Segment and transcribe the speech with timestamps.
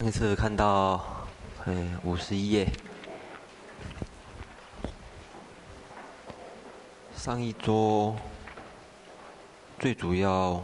[0.00, 1.04] 上一次看到，
[1.66, 2.68] 嗯，五十一页。
[7.16, 8.14] 上一周
[9.80, 10.62] 最主要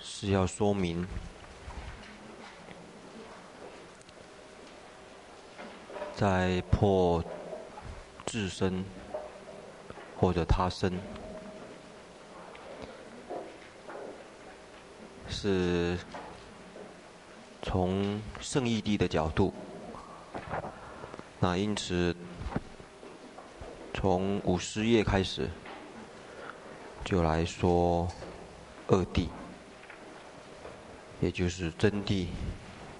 [0.00, 1.06] 是要说明，
[6.16, 7.22] 在破
[8.24, 8.82] 自身
[10.16, 10.98] 或者他身，
[15.28, 15.98] 是。
[17.70, 19.52] 从圣义谛的角度，
[21.38, 22.16] 那因此，
[23.92, 25.50] 从五十页开始，
[27.04, 28.08] 就来说
[28.86, 29.28] 二谛，
[31.20, 32.28] 也就是真谛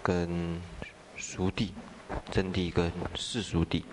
[0.03, 0.61] 跟
[1.17, 1.73] 俗地，
[2.31, 3.87] 真谛跟世俗地。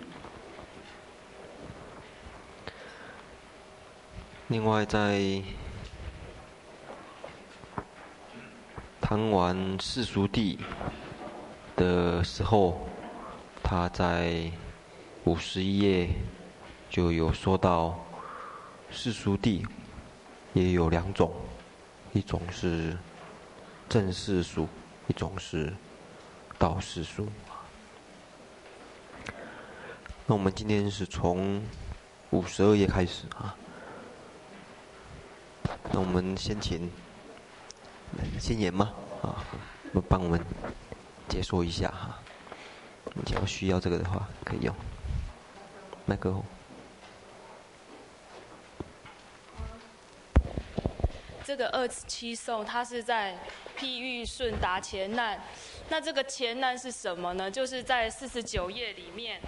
[4.48, 5.42] 另外在。
[9.08, 10.58] 谈完世俗地
[11.76, 12.88] 的时候，
[13.62, 14.50] 他在
[15.22, 16.08] 五十一页
[16.90, 18.04] 就有说到，
[18.90, 19.64] 世俗地
[20.54, 21.32] 也有两种，
[22.14, 22.98] 一种是
[23.88, 24.66] 正世俗，
[25.06, 25.72] 一种是
[26.58, 27.28] 道世俗。
[30.26, 31.62] 那我们今天是从
[32.30, 33.54] 五十二页开始啊，
[35.92, 36.90] 那我们先请。
[38.40, 38.92] 先言吗？
[39.22, 39.44] 啊，
[40.08, 40.40] 帮我们
[41.28, 42.18] 解说一下哈。
[43.14, 44.74] 你只要需要这个的话，可以用
[46.04, 46.42] 麦克风。
[51.44, 53.38] 这个二十七颂，它是在
[53.78, 55.40] 譬喻顺达前难。
[55.88, 57.50] 那这个前难是什么呢？
[57.50, 59.40] 就是在四十九页里面。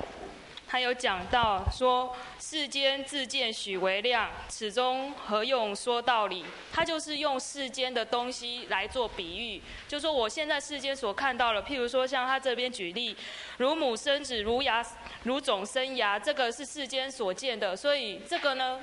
[0.71, 6.45] 他有讲到说，世间自见许为量，此中何用说道理？
[6.71, 13.17] 他就是用世间的东西来做比喻，就说我现在世间所看到的，譬如说像他这边举例，
[13.57, 14.85] 如母生子，如芽，
[15.23, 18.79] 如种生芽，这个是世间所见的，所以这个呢，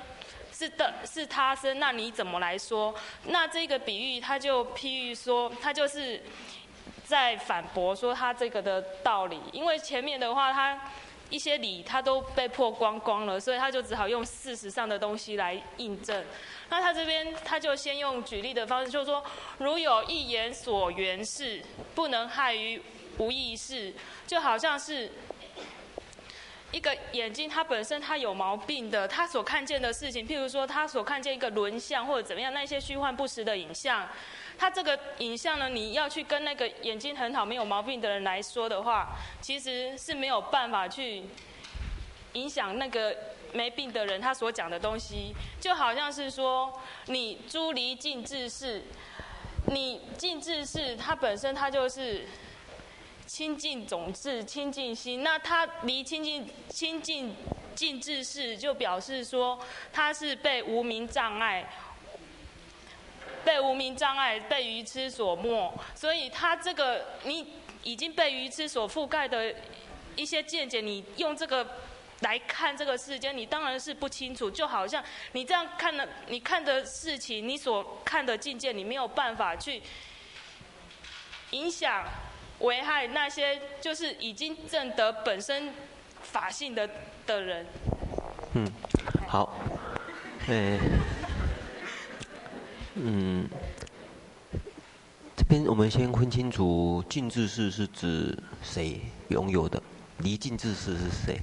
[0.52, 2.92] 是的，是他生，那你怎么来说？
[3.26, 6.20] 那这个比喻，他就譬喻说，他就是
[7.04, 10.80] 在反驳说他这个的道理，因为前面的话他。
[11.28, 16.24] 一些理他都被破光光了，所以他就只好用事实上的东西来印证。
[16.68, 19.24] 那他这边他就先用举例的方式，就是说，
[19.58, 21.62] 如有一眼所缘事，
[21.94, 22.80] 不能害于
[23.18, 23.92] 无意识，
[24.26, 25.10] 就好像是
[26.72, 34.08] 一个眼睛，它本身它有毛病的，他所看见的事情，譬如说他所看见一个轮相或者怎么样，那些虚幻不实的影像。
[34.58, 41.24] 他这个影像呢，你要去跟那个眼睛很好、没有毛病的人来说的话，其实是没有办法去
[42.32, 43.14] 影响那个
[43.52, 45.34] 没病的人他所讲的东西。
[45.60, 46.72] 就好像是说，
[47.06, 48.82] 你诸离尽智识，
[49.66, 52.26] 你尽智识，它本身它就是
[53.26, 55.22] 清净种智、清净心。
[55.22, 57.34] 那它离清净、清净
[57.74, 59.58] 尽智识，就表示说，
[59.92, 61.68] 它是被无明障碍。
[63.46, 69.54] 被无明障碍、被愚痴所没，所以他这个你已经被愚痴所覆盖的
[70.16, 71.64] 一些见解，你用这个
[72.22, 74.50] 来看这个世间，你当然是不清楚。
[74.50, 79.80] 就好像你这样看的，你看的事情，你所看的境界，你没有办法去
[81.52, 82.04] 影响、
[82.58, 85.72] 危害那些就是已经证得本身
[86.20, 86.90] 法性的
[87.24, 87.64] 的人。
[88.54, 88.66] 嗯，
[89.28, 89.56] 好，
[90.48, 90.80] 诶。
[92.98, 93.46] 嗯，
[95.36, 98.98] 这边我们先分清楚，尽智识是指谁
[99.28, 99.82] 拥有的？
[100.20, 101.38] 离尽智识是谁？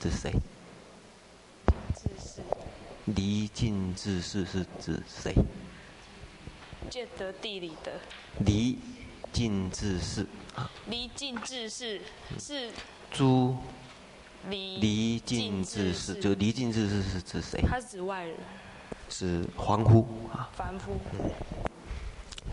[0.00, 0.32] 这是谁？
[3.04, 5.34] 离尽智识是指谁？
[6.88, 8.00] 见得地里的。
[8.38, 8.78] 离
[9.30, 10.70] 尽智识啊。
[10.88, 12.00] 离尽智识
[12.38, 12.70] 是。
[13.10, 13.54] 诸。
[14.48, 17.60] 离尽智识，就离尽智识是指谁？
[17.60, 18.36] 他是指外人。
[19.08, 21.00] 是欢呼啊，凡夫。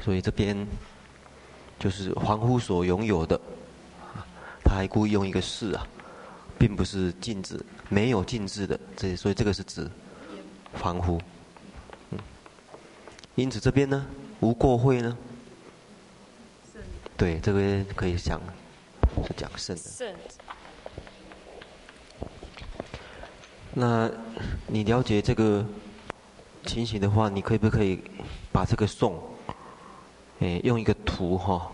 [0.01, 0.67] 所以这边
[1.77, 3.39] 就是欢呼所拥有的，
[4.63, 5.85] 他还故意用一个“是”啊，
[6.57, 8.79] 并不是禁止，没有禁止的。
[8.95, 9.89] 这所以这个是指
[10.81, 11.21] 欢呼。
[12.11, 12.19] 嗯，
[13.35, 14.05] 因此这边呢，
[14.39, 15.17] 无过会呢，
[17.17, 18.41] 对，这边可以讲
[19.27, 20.15] 是讲圣的。
[23.73, 24.09] 那
[24.67, 25.63] 你了解这个？
[26.65, 27.99] 情形的话，你可以不可以
[28.51, 29.19] 把这个颂，
[30.39, 31.71] 诶，用一个图哈，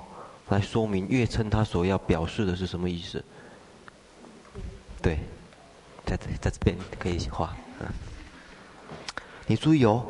[0.50, 3.24] 来说明月称他所要表示的是什么意思？
[5.01, 5.19] 对，
[6.06, 7.88] 在这在这边可以画，嗯。
[9.45, 10.06] 你注意哦，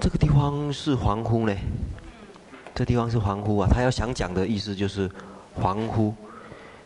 [0.00, 1.54] 这个地方是凡夫呢，
[2.74, 5.08] 这地方是凡夫啊，他要想讲的意思就是
[5.60, 6.12] 恍惚。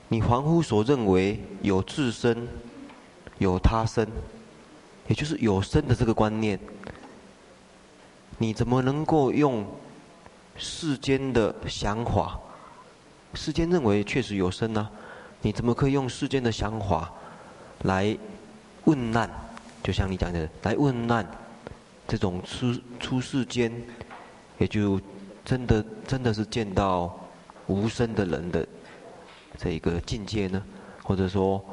[0.08, 2.48] 你恍惚所认为有自身、
[3.38, 4.08] 有他身，
[5.08, 6.58] 也就是有生的这个观念，
[8.36, 9.66] 你怎么能够用
[10.54, 12.38] 世间的想法？
[13.34, 14.88] 世间认为确实有生呢、
[15.40, 17.10] 你怎么可以用世间的想法
[17.82, 18.16] 来
[18.84, 19.30] 问难？
[19.82, 21.26] 就像你讲的，来问难，
[22.06, 23.72] 这种出出世间，
[24.58, 25.00] 也就
[25.44, 27.18] 真的真的是见到
[27.66, 28.66] 无身的人的。
[29.56, 30.62] 这一个境界呢，
[31.02, 31.64] 或者说，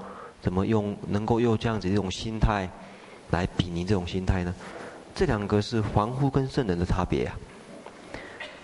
[0.41, 2.69] 怎么用能够用这样子一种心态
[3.31, 4.53] 来比拟这种心态呢？
[5.13, 7.37] 这两个是凡夫跟圣人的差别啊。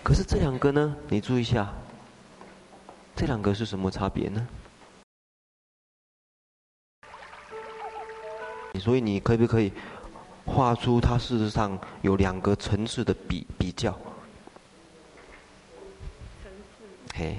[0.03, 1.71] 可是这两个呢，你注意一下，
[3.15, 4.47] 这两个是什么差别呢？
[8.79, 9.71] 所以你可不可以
[10.45, 13.97] 画出它事实上有两个层次的比比较？
[17.13, 17.37] 嘿。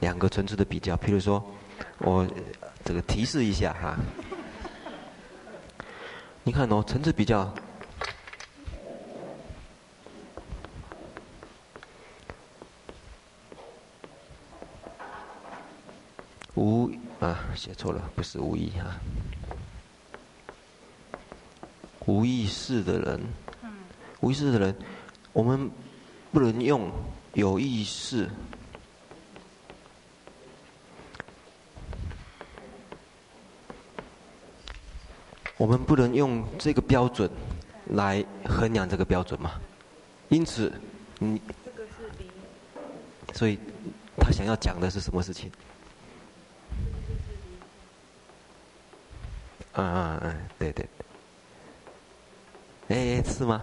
[0.00, 1.44] 两个层次的比较，譬如说，
[1.98, 2.26] 我
[2.82, 3.98] 这个提示一下哈，
[6.42, 7.54] 你看哦，层次比较，
[16.54, 16.90] 无
[17.20, 18.96] 啊，写错了，不是无意哈，
[22.06, 23.20] 无意识的人，
[24.20, 24.74] 无意识的人，
[25.32, 25.70] 我们
[26.32, 26.90] 不能用
[27.34, 28.28] 有意识。
[35.60, 37.30] 我们不能用这个标准
[37.90, 39.60] 来衡量这个标准嘛？
[40.30, 40.72] 因此，
[41.18, 41.38] 你
[43.34, 43.58] 所以
[44.16, 45.52] 他想要讲的是什么事情？
[49.74, 50.88] 嗯嗯嗯，对对。
[52.88, 53.60] 哎，是吗？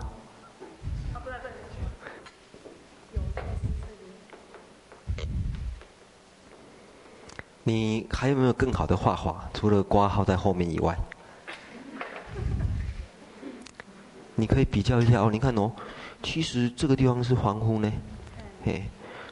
[7.63, 9.49] 你还有没有更好的画法？
[9.51, 10.95] 除了挂号在后面以外？
[14.39, 15.71] 你可以比较一下哦，你看哦，
[16.21, 17.91] 其实这个地方是黄昏呢，
[18.63, 18.83] 嘿，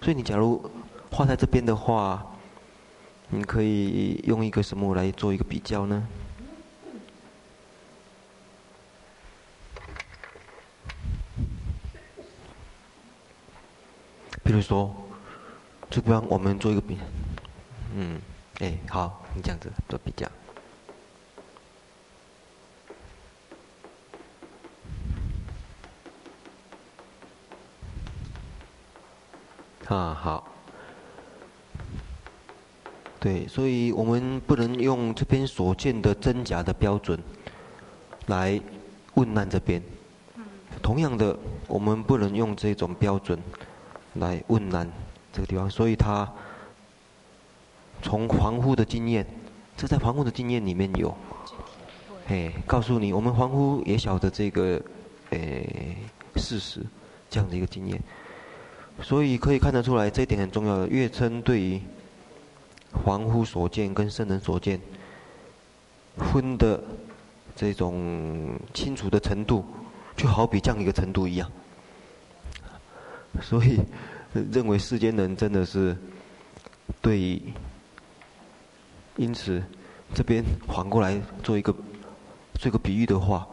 [0.02, 0.68] 所以你假如
[1.12, 2.26] 画在这边的话，
[3.30, 6.08] 你可以用一个什么来做一个比较呢？
[14.44, 14.96] 比如说，
[15.88, 16.98] 这边我们做一个比，
[17.94, 18.20] 嗯，
[18.60, 20.28] 哎，好，你这样子做比较。
[29.88, 30.52] 啊，好。
[33.20, 37.20] 对，所以我们不能用这边所见的真假的标准
[38.28, 38.62] 来
[39.16, 39.82] 问难这边。
[40.82, 41.36] 同样的，
[41.68, 43.40] 我们不能用这种标准
[44.16, 44.88] 来问难
[45.34, 45.68] 这个地方。
[45.68, 46.32] 所以他
[48.02, 49.26] 从防护的经验，
[49.76, 51.16] 这在防护的经验里面有，
[52.28, 54.80] 哎，告诉你，我们防护也晓得这个，
[55.32, 55.66] 哎，
[56.36, 56.82] 事实，
[57.28, 58.00] 这样的一个经验。
[59.02, 60.88] 所以可以看得出来，这一点很重要的。
[60.88, 61.82] 月称对于
[63.04, 64.80] 凡夫所见跟圣人所见
[66.18, 66.82] 分的
[67.56, 69.66] 这种清楚的程度，
[70.16, 71.52] 就好比这样一个程度一样。
[73.42, 73.80] 所以
[74.52, 75.96] 认为世间人真的是
[77.02, 77.42] 对于，
[79.18, 79.62] 因此
[80.14, 81.74] 这边反过来做一个
[82.54, 83.46] 做一个比喻的话，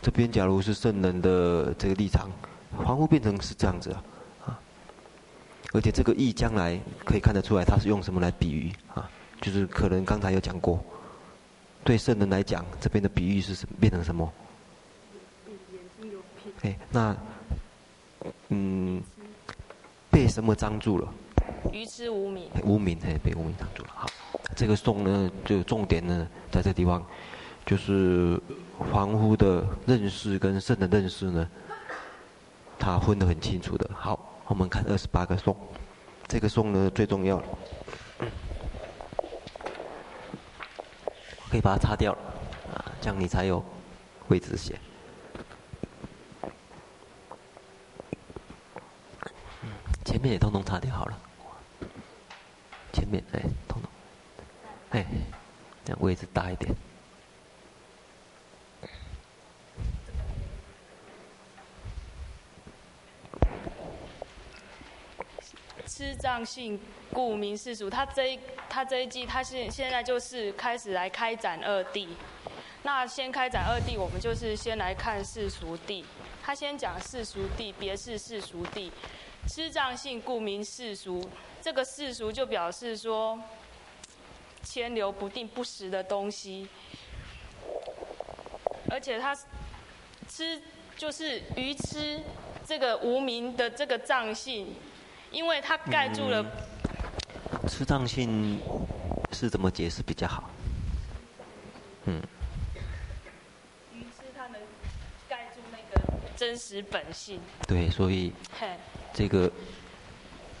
[0.00, 2.30] 这边假如是圣人的这个立场，
[2.84, 4.02] 凡夫变成是这样子啊。
[5.72, 9.08] 而且这个意将来可以看得出来，他是用什么来比喻啊？
[9.40, 10.82] 就是可能刚才有讲过，
[11.84, 14.32] 对圣人来讲，这边的比喻是什变成什么？
[16.62, 17.16] 哎，那
[18.48, 19.00] 嗯，
[20.10, 21.06] 被什么张住了？
[21.72, 22.50] 愚痴无明。
[22.64, 23.90] 无明哎，被无明挡住了。
[23.94, 24.08] 好，
[24.56, 27.04] 这个颂呢，就重点呢，在这地方，
[27.66, 28.40] 就是
[28.90, 31.48] 凡夫的认识跟圣的认识呢，
[32.78, 33.88] 他分得很清楚的。
[33.94, 34.18] 好。
[34.48, 35.54] 我们看二十八个颂，
[36.26, 37.44] 这个颂呢最重要了，
[41.50, 42.12] 可以把它擦掉，
[42.74, 43.62] 啊，这样你才有
[44.28, 44.80] 位置写。
[50.04, 51.18] 前面也通通擦掉好了，
[52.92, 53.90] 前面哎，通通，
[54.90, 55.06] 哎，
[55.84, 56.74] 这样位置大一点。
[66.44, 66.80] 性
[67.12, 72.08] 故名世俗，他这一他这一季，他现现在就是开始来开展二谛。
[72.82, 76.04] 那先开展二谛，我们就是先来看世俗谛，
[76.42, 78.90] 他先讲世俗谛，别是世俗谛，
[79.48, 81.22] 痴障性故名世俗。
[81.60, 83.38] 这个世俗就表示说，
[84.62, 86.68] 迁流不定、不实的东西。
[88.90, 89.36] 而且他
[90.28, 90.62] 痴
[90.96, 92.20] 就是愚痴，
[92.64, 94.74] 这个无明的这个障性，
[95.30, 96.44] 因为它盖住了。
[97.66, 98.60] 痴障性
[99.32, 100.50] 是怎么解释比较好？
[102.06, 102.22] 嗯。
[103.94, 104.60] 愚痴他能
[105.28, 106.02] 盖住那个
[106.36, 107.40] 真实本性。
[107.66, 108.32] 对，所以
[109.12, 109.50] 这个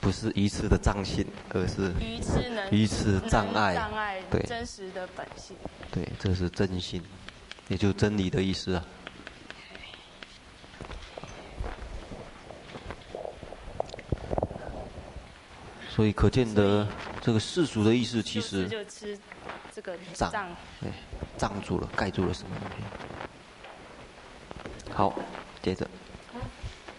[0.00, 5.56] 不是愚痴的障性，而是愚痴能愚痴障碍障碍对真实的本性。
[5.90, 7.02] 对，这是真心。
[7.68, 8.84] 也就真理的意思啊。
[15.98, 16.86] 所以可见得
[17.20, 19.18] 这个世俗的意思，其实就吃
[19.74, 20.30] 这个障，
[20.80, 20.92] 对，
[21.36, 22.76] 障住了，盖住了什么东西？
[24.94, 25.12] 好，
[25.60, 25.84] 接着。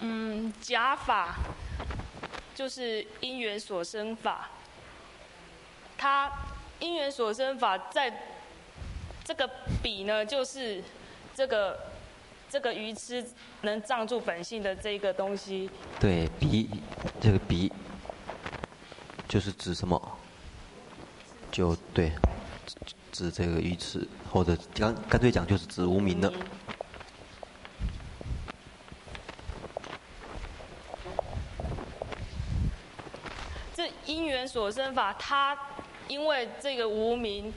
[0.01, 1.37] 嗯，假法
[2.53, 4.49] 就是因缘所生法。
[5.97, 6.29] 它
[6.79, 8.13] 因缘所生法在。
[9.23, 9.49] 这个
[9.81, 10.83] 比呢，就是
[11.35, 11.79] 这个
[12.49, 13.23] 这个鱼吃
[13.61, 15.69] 能障住本性的这个东西。
[15.99, 16.67] 对，比
[17.21, 17.71] 这个彼
[19.29, 20.17] 就是指什么？
[21.51, 22.11] 就对，
[23.11, 26.33] 指这个愚痴，或者干干脆讲就是指无名的。
[33.75, 35.57] 这因缘所生法，它
[36.07, 37.53] 因为这个无名。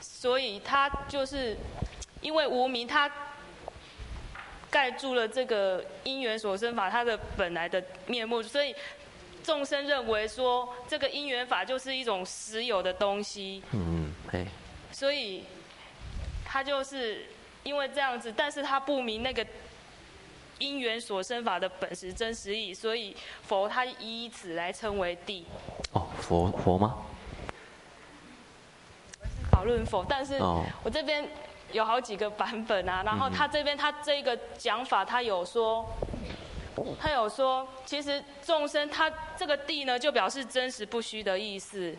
[0.00, 1.56] 所以他就是
[2.20, 3.10] 因为无名，他
[4.70, 8.74] 盖住了这个因缘所生法它的本来的面目，所以
[9.46, 13.62] 众生认为说这个因缘法就是一种实有的东西。
[13.70, 14.44] 嗯，哎。
[14.90, 15.44] 所以
[16.44, 17.26] 他就是
[17.62, 19.46] 因为这样子，但是他不明那个
[20.58, 25.44] 因缘所生法的本实真实义，所以佛他以此来称为地。
[25.92, 26.96] 哦，佛佛吗？
[29.52, 30.04] 讨论佛？
[30.08, 30.38] 但是
[30.82, 31.28] 我这边
[31.72, 33.02] 有好几个版本啊。
[33.04, 35.86] 然后他这边他这个讲法，他有说，
[37.00, 41.94] 他有说，其实众生他这个地呢，就表示真实不虚的意思。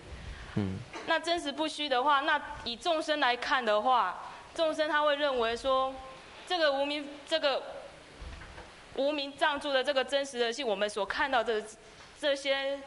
[0.55, 0.77] 嗯。
[1.05, 5.93] 那真实不虚的话，那以众生来看的话，众生他会认为说，
[6.47, 7.63] 这个无名这个
[8.95, 11.63] 无名藏住的这个真实的性，我们所看到的
[12.19, 12.79] 这些。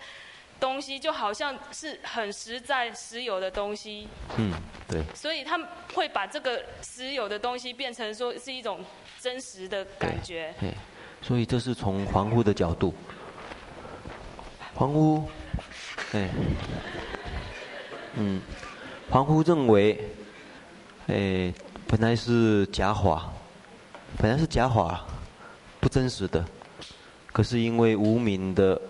[0.58, 4.06] 东西就好像是很实在实有的东西，
[4.36, 4.52] 嗯，
[4.86, 5.02] 对。
[5.14, 8.84] 所以他们会把这个实有的东西变成说是一种
[9.18, 10.54] 真实的感觉。
[10.60, 10.74] 对，
[11.22, 12.94] 所以这是从凡夫的角度，
[14.74, 15.28] 凡夫，
[16.12, 16.28] 哎，
[18.16, 18.40] 嗯，
[19.08, 19.98] 凡夫认为，
[21.06, 21.52] 哎，
[21.86, 23.30] 本来是假法，
[24.18, 25.04] 本来是假法，
[25.80, 26.44] 不真实的，
[27.32, 28.80] 可是因为无名的。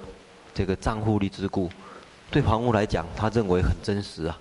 [0.52, 1.70] 这个账户力之故，
[2.28, 4.36] 对房屋来讲，他认为很真实啊。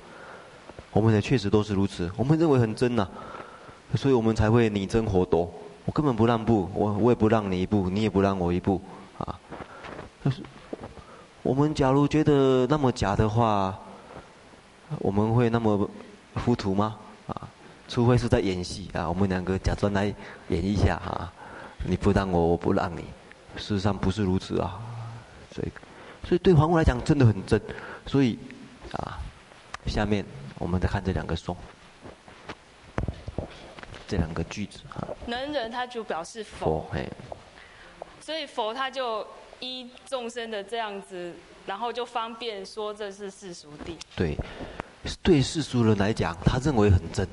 [0.91, 3.07] 我们也确实都是如此，我们认为很真呐、
[3.95, 5.49] 所以我们才会你争我夺。
[5.89, 8.79] 我根本不让步，我我也不让你一步，你也不让我一步，
[9.17, 9.39] 啊。
[10.23, 10.43] 但是，
[11.41, 13.75] 我们假如觉得那么假的话，
[14.99, 15.89] 我们会那么
[16.45, 16.95] 糊涂吗？
[17.25, 17.49] 啊，
[17.87, 20.13] 除非是在演戏啊，我们两个假装来
[20.49, 21.33] 演一下啊，
[21.83, 23.05] 你不让我，我不让你，
[23.55, 24.79] 事实上不是如此啊，
[25.51, 25.71] 所以。
[26.23, 27.59] 所以对凡夫来讲真的很真，
[28.05, 28.37] 所以
[28.91, 29.17] 啊，
[29.87, 30.23] 下面
[30.59, 31.57] 我们再看这两个颂，
[34.07, 35.01] 这两个句子啊。
[35.29, 37.05] 能忍他就表示佛，佛，
[38.19, 39.25] 所以佛他就
[39.59, 41.33] 依众生的这样子，
[41.65, 43.97] 然后就方便说这是世俗地。
[44.15, 44.35] 对，
[45.23, 47.27] 对世俗人来讲，他认为很真。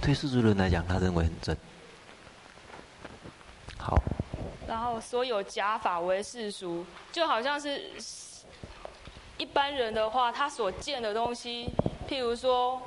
[0.00, 1.56] 对世俗人来讲，他认为很真。
[3.78, 3.98] 好。
[4.66, 7.90] 然后所有假法为世俗，就好像是
[9.36, 11.70] 一般人的话，他所见的东西，
[12.08, 12.80] 譬如说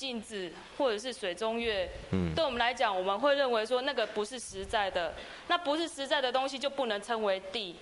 [0.00, 5.12] 镜子或者是水中月，嗯，对我们来讲，我们会认为说那个不是实在的，
[5.48, 7.76] 那不是实在的东西就不能称为地。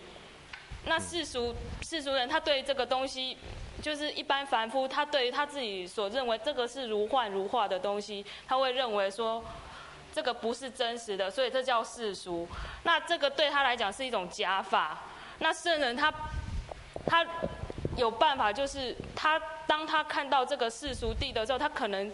[0.87, 3.39] 那世俗世俗人，他对于这个东西，
[3.81, 9.45] 就是一般凡夫，他对于他自己所认为这个是如幻如化的东西，他会认为说。
[10.11, 12.49] 这个不是真实的，所以这叫世俗。
[12.83, 14.99] 那这个对他来讲是一种假法。
[15.39, 16.13] 那圣人他
[17.07, 17.25] 他
[17.99, 22.11] 有办法，就是他当他看到这个世俗地的时候，他可能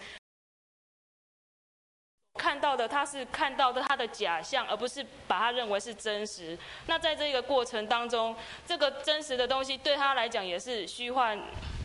[2.35, 6.59] 看到的他是看到的他的假象，而不是把他认为是真实。
[6.87, 8.35] 那在这个过程当中，
[8.67, 11.38] 这个真实的东西对他来讲也是虚幻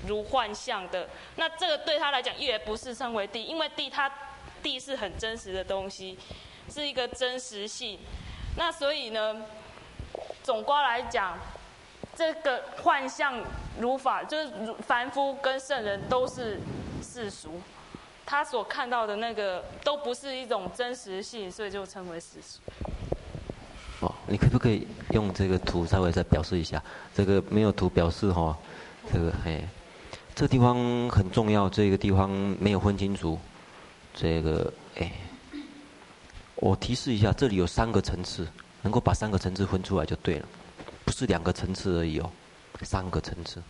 [0.07, 1.07] 如幻象的。
[1.35, 4.11] 那这个对他来讲也不是称为地，因为地他。
[4.61, 6.19] 地是很真实的东西，
[6.69, 7.97] 是一个真实性。
[8.57, 9.45] 那所以呢，
[10.43, 11.39] 总括来讲，
[12.19, 13.41] 这个幻象
[13.79, 14.51] 如法，就是
[14.85, 16.59] 凡夫跟圣人都是
[17.01, 17.61] 世俗，
[18.25, 22.59] 他所看到的那个都不是一种真实性，所以就称为世俗。
[24.01, 26.83] 哦，你可不可以用这个图稍微再表示一下？
[27.15, 28.57] 这个没有图表示哈、哦，
[29.13, 29.63] 这个哎。
[30.35, 33.39] 这地方很重要，这个地方没有分清楚。
[34.13, 35.09] 这个哎，
[36.55, 38.45] 我提示一下，这里有三个层次，
[38.81, 40.45] 能够把三个层次分出来就对了，
[41.09, 42.29] 不是两个层次而已哦，
[42.83, 43.63] 三个层次。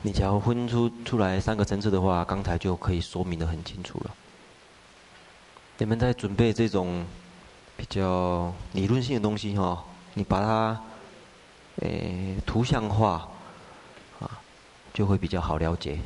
[0.00, 4.14] 你只要分出出来三个层次的话，刚才就可以说明的很清楚了。
[5.78, 7.04] 你们在准备这种
[7.76, 9.84] 比较理论性的东西哈、哦，
[10.14, 10.80] 你把它
[11.82, 13.28] 哎图像化
[14.20, 14.38] 啊。
[14.92, 15.98] 就会比较好了解，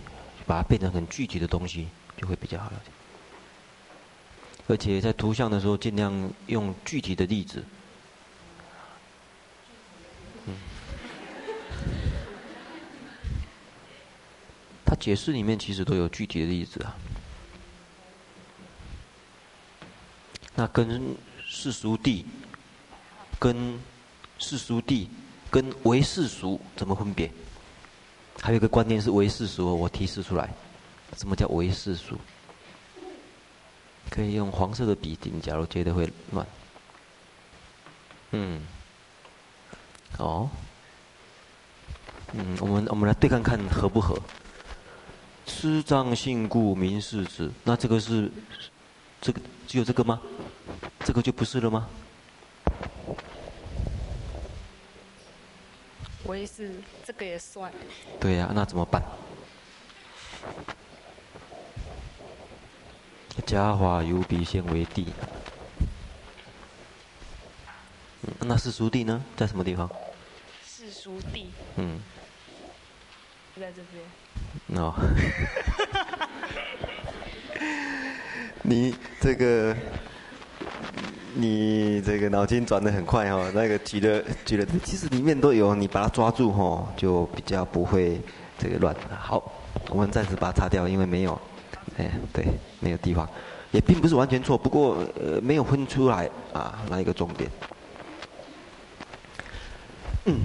[0.47, 2.91] 把它变成很具体的东西，就会比较好了解。
[4.69, 7.63] 而且在图像的时候，尽量用具体的例子。
[14.89, 16.97] 他解释里面其实都有具体的例子啊。
[20.55, 21.15] 那跟
[21.47, 22.25] 世俗地、
[23.39, 23.79] 跟
[24.39, 25.11] 世俗地、
[25.51, 27.31] 跟唯世俗怎么分别？
[28.41, 30.49] 还有个观念是唯世俗，我提示出来，
[31.19, 32.17] 什么叫唯世俗？
[34.09, 36.47] 可以用黄色的笔，你假如觉得会乱。
[38.31, 38.63] 嗯，
[40.17, 40.49] 哦，
[42.33, 44.19] 嗯，我们我们来对看看合不合。
[45.49, 48.31] 痴障性故名世子，那这个是
[49.19, 50.21] 这个只有这个吗？
[51.07, 51.89] 这个就不是了吗？
[56.25, 56.71] 我也是
[57.03, 57.73] 这个也算。
[58.21, 59.03] 对呀、啊，那怎么办？
[63.47, 65.07] 假法由彼现为谛。
[68.41, 69.25] 那世俗地呢？
[69.35, 69.91] 在什么地方？
[70.63, 71.51] 世俗地。
[71.77, 71.99] 嗯。
[74.77, 74.95] 哦。
[78.63, 79.77] 你这个。
[81.35, 88.21] 你这个脑筋转得很快哈、哦，那个举的举的，其实里面都有，你把它抓住哈、哦，就比较不会
[88.59, 88.93] 这个乱。
[89.17, 89.41] 好，
[89.91, 91.41] 我们暂时把它擦掉，因为没有，
[91.97, 92.45] 哎，对，
[92.81, 93.29] 没有地方，
[93.71, 94.97] 也并不是完全错，不过
[95.41, 97.49] 没有分出来啊，那一个重点。
[100.25, 100.41] 嗯，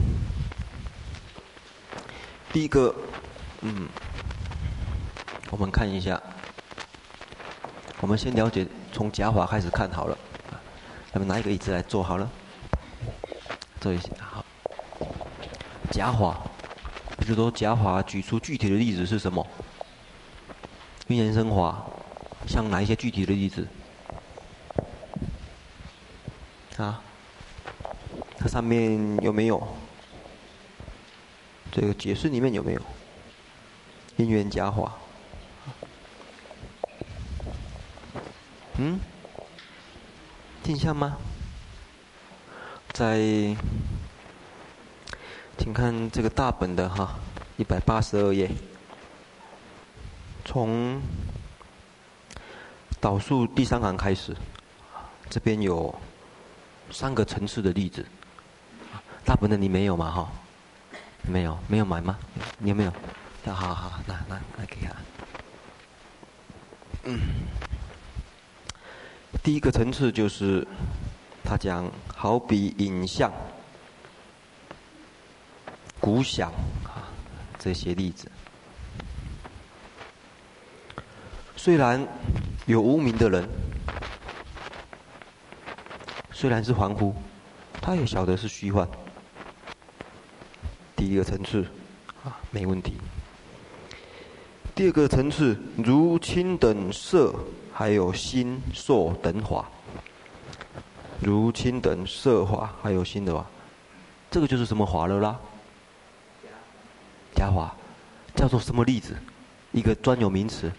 [2.54, 2.94] 第一个，
[3.62, 3.90] 嗯，
[5.50, 6.22] 我们看一下，
[8.00, 10.16] 我们先了解从假法开始看好了。
[11.12, 12.30] 咱们拿一个椅子来坐好了，
[13.82, 14.46] 坐一下好。
[15.90, 16.42] 假法，
[17.18, 19.44] 比如说假法举出具体的例子是什么？
[21.08, 21.84] 运言生法，
[22.48, 23.68] 像哪一些具体的例子？
[26.78, 27.02] 啊？
[28.38, 29.76] 它上面有没有？
[31.76, 32.82] 这个解释里面有没有？
[34.18, 34.96] 因缘佳话。
[38.78, 39.00] 嗯？
[40.62, 41.18] 镜像吗？
[42.92, 43.18] 在，
[45.58, 47.16] 请看这个大本的哈，
[47.58, 48.52] 一百八十二页，
[50.46, 51.02] 从
[53.02, 54.38] 导数第三行开始，
[55.28, 55.94] 这边有
[56.92, 58.06] 三个层次的例子。
[59.26, 60.12] 大本的你没有吗？
[60.12, 60.32] 哈，
[61.28, 62.18] 没有，没有买吗？
[62.60, 62.92] 你有没有？
[63.46, 64.92] 好好好，那那来给他。
[67.04, 67.20] 嗯。
[69.42, 70.66] 第一个层次就是，
[71.44, 73.32] 他讲好比影像、
[76.00, 76.50] 鼓响
[76.86, 77.08] 啊
[77.60, 78.32] 这些例子。
[81.58, 82.06] 虽然
[82.66, 83.50] 有无名的人，
[86.32, 87.14] 虽然是欢呼，
[87.82, 88.88] 他也晓得是虚幻。
[91.04, 91.66] 第一个层次
[92.24, 92.94] 啊，没问题。
[94.74, 97.36] 第二个层次，如亲等色。
[97.74, 99.66] 还有心受等法，
[101.20, 103.46] 如亲等色法，还有心的话，
[104.32, 105.38] 这个就是什么法了啦？
[107.36, 107.76] 假法，
[108.36, 109.18] 叫做什么例子？
[109.74, 110.72] 一个专有名词。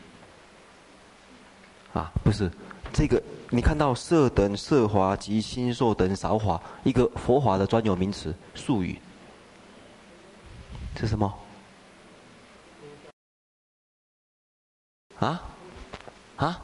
[1.92, 2.50] 啊，不是，
[2.94, 8.98] 这个你看到色等色法及心受等少法，一个佛法的专有名词术语，
[10.98, 11.32] 是什么？
[15.18, 15.42] 啊？
[16.36, 16.60] 啊？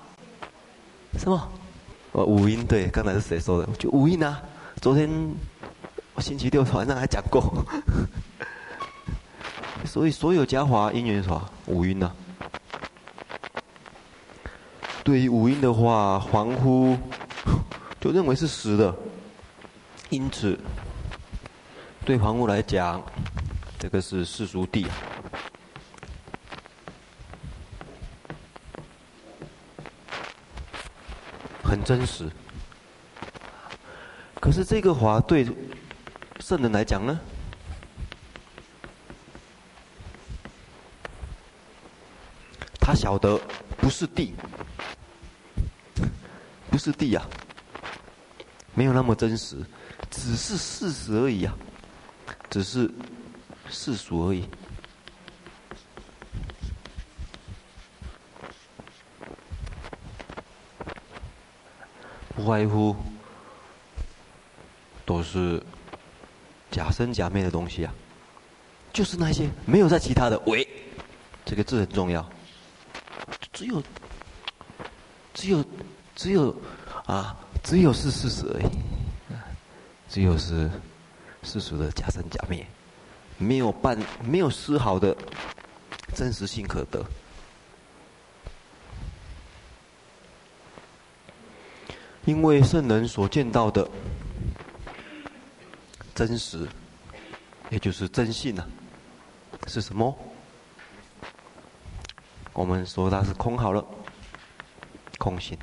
[1.19, 1.49] 什么？
[2.13, 3.73] 哦，五音对，刚才是谁说的？
[3.75, 4.43] 就五音啊！
[4.81, 5.09] 昨天
[6.15, 7.65] 我星期六晚上还讲过。
[9.87, 12.15] 所以所有假法因缘法五音啊。
[15.03, 16.97] 对于五音的话，凡夫
[18.01, 18.95] 就认为是实的，
[20.11, 20.59] 因此
[22.05, 23.03] 对凡夫来讲，
[23.81, 24.87] 这个是世俗谛，
[31.65, 32.29] 很真实。
[34.39, 35.49] 可是这个法对
[36.41, 37.19] 圣人来讲呢？
[42.79, 43.41] 他晓得
[43.79, 44.35] 不是地。
[46.71, 47.27] 不是地呀，
[48.75, 49.57] 没有那么真实，
[50.11, 51.53] 只是事实而已呀，
[52.51, 52.89] 只是
[53.71, 54.45] 世俗而已，
[62.35, 62.97] 不外乎
[65.07, 65.63] 都是
[66.71, 67.95] 假生假灭的东西啊，
[68.93, 70.39] 就是那些没有在其他的。
[70.47, 70.67] 唯，
[71.45, 72.29] 这个字很重要，
[73.53, 73.83] 只有
[75.33, 75.65] 只有。
[76.17, 76.55] 只有
[77.07, 78.69] 啊，只有是事实而已，
[80.07, 80.71] 只有是
[81.43, 82.67] 世俗的假生假灭，
[83.41, 85.17] 没有半没有丝毫的
[86.15, 87.05] 真实性可得。
[92.27, 93.89] 因为圣人所见到的
[96.15, 96.69] 真实，
[97.71, 100.17] 也就是真性呢、啊，是什么？
[102.53, 103.83] 我们说它是空好了，
[105.19, 105.59] 空性。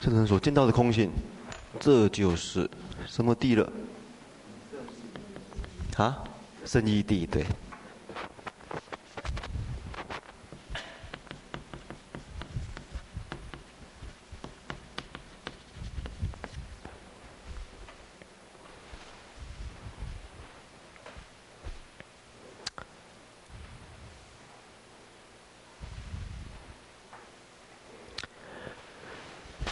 [0.00, 1.10] 圣人所见到的空性，
[1.80, 2.70] 这就是
[3.06, 3.70] 什么地了？
[5.98, 6.22] 啊，
[6.64, 7.44] 是异地，对。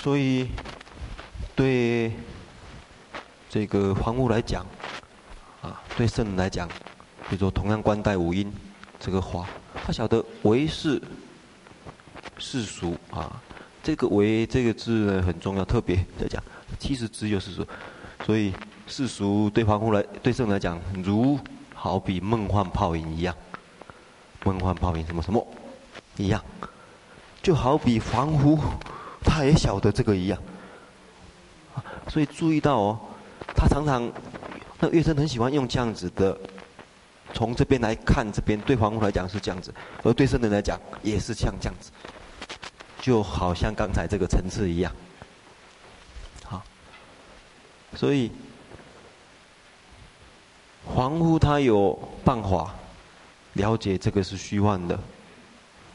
[0.03, 0.51] 所以，
[1.55, 2.13] 对
[3.49, 4.67] 这个房屋来讲，
[5.97, 6.69] 对圣人来讲，
[7.29, 8.53] 比如说同样观待五音
[9.01, 9.49] 这个话，
[9.85, 11.01] 他晓得唯是
[12.37, 13.41] 世俗啊。
[13.83, 16.43] 这个“唯”这个字呢很重要，特别在讲，
[16.79, 17.65] 其实只有世俗。
[18.25, 18.53] 所以
[18.89, 21.39] 世俗对凡夫来，对圣人来讲，如
[21.73, 23.33] 好比梦幻泡影一样，
[24.45, 25.47] 梦幻泡影什么什么
[26.17, 26.45] 一样，
[27.41, 28.59] 就好比凡夫。
[29.23, 30.39] 他也晓得这个一样，
[32.09, 32.99] 所以注意到哦，
[33.55, 34.11] 他常常
[34.87, 36.39] 那乐生很喜欢用这样子的，
[37.35, 41.91] 从这边来看这边，对凡夫来讲是这样子，而对圣人来讲也是像这样子，
[43.01, 44.93] 就好像刚才这个层次一样，
[46.45, 46.63] 好，
[47.97, 48.31] 所以
[50.95, 52.73] 凡夫他有办法
[53.55, 54.95] 了解这个是虚幻的。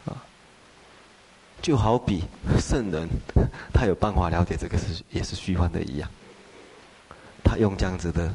[0.06, 0.22] 啊
[1.62, 2.24] 就好比
[2.60, 3.08] 圣人，
[3.72, 6.10] 他有办法了解这个是也是虚幻的一样，
[7.44, 8.34] 他用这样子的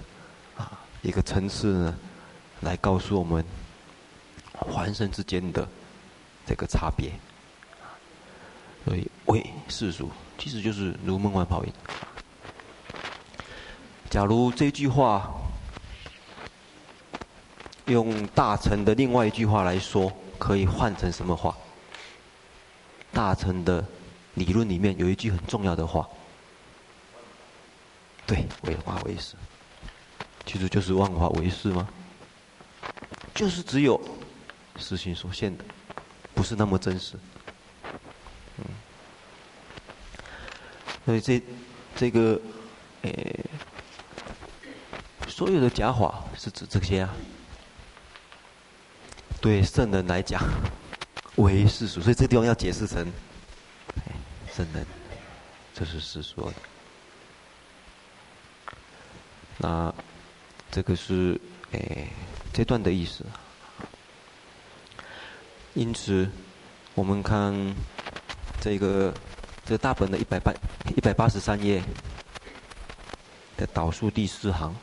[1.06, 1.98] 一个层次呢，
[2.62, 3.44] 来告诉我们
[4.74, 5.66] 凡圣之间的
[6.44, 7.12] 这个差别。
[8.84, 11.72] 所以为世俗其实就是如梦幻泡影。
[14.10, 15.32] 假如这句话
[17.84, 21.56] 用大乘的另外一句话来说，可以换成什么话？
[23.12, 23.84] 大乘的
[24.34, 26.08] 理论里面有一句很重要的话，
[28.26, 29.36] 对，唯法唯识，
[30.46, 31.86] 其实就是万法唯识吗？
[33.34, 34.00] 就是只有
[34.78, 35.64] 事情所现的，
[36.34, 37.18] 不是那么真实。
[38.56, 38.64] 嗯，
[41.04, 41.42] 所以这
[41.94, 42.40] 这个，
[43.02, 43.44] 诶，
[45.28, 47.12] 所有的假法是指这些啊。
[49.42, 50.42] 对圣人来讲。
[51.36, 53.12] 为世俗，所以这个地方要解释成
[54.50, 54.86] 圣人，
[55.74, 56.54] 这是世俗的。
[59.58, 59.94] 那
[60.70, 61.40] 这个是
[61.72, 62.08] 诶
[62.52, 63.24] 这段的意思。
[65.74, 66.28] 因此，
[66.94, 67.74] 我们看
[68.60, 69.12] 这个
[69.64, 70.52] 这大本的一百八
[70.96, 71.82] 一百八十三页
[73.56, 74.74] 的导数第四行，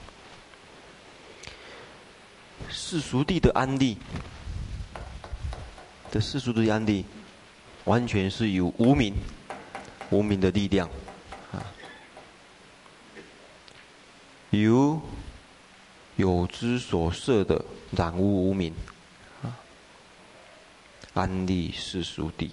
[2.69, 3.98] 世俗地的安利。
[6.12, 7.04] 这世俗的安利，
[7.86, 9.15] 完全是由无名、
[10.12, 10.88] 无名的力量，
[11.52, 11.58] 啊，
[14.52, 15.02] 由
[16.15, 18.73] 有知所摄的染污无明，
[19.41, 19.58] 啊，
[21.13, 22.52] 安立世俗谛，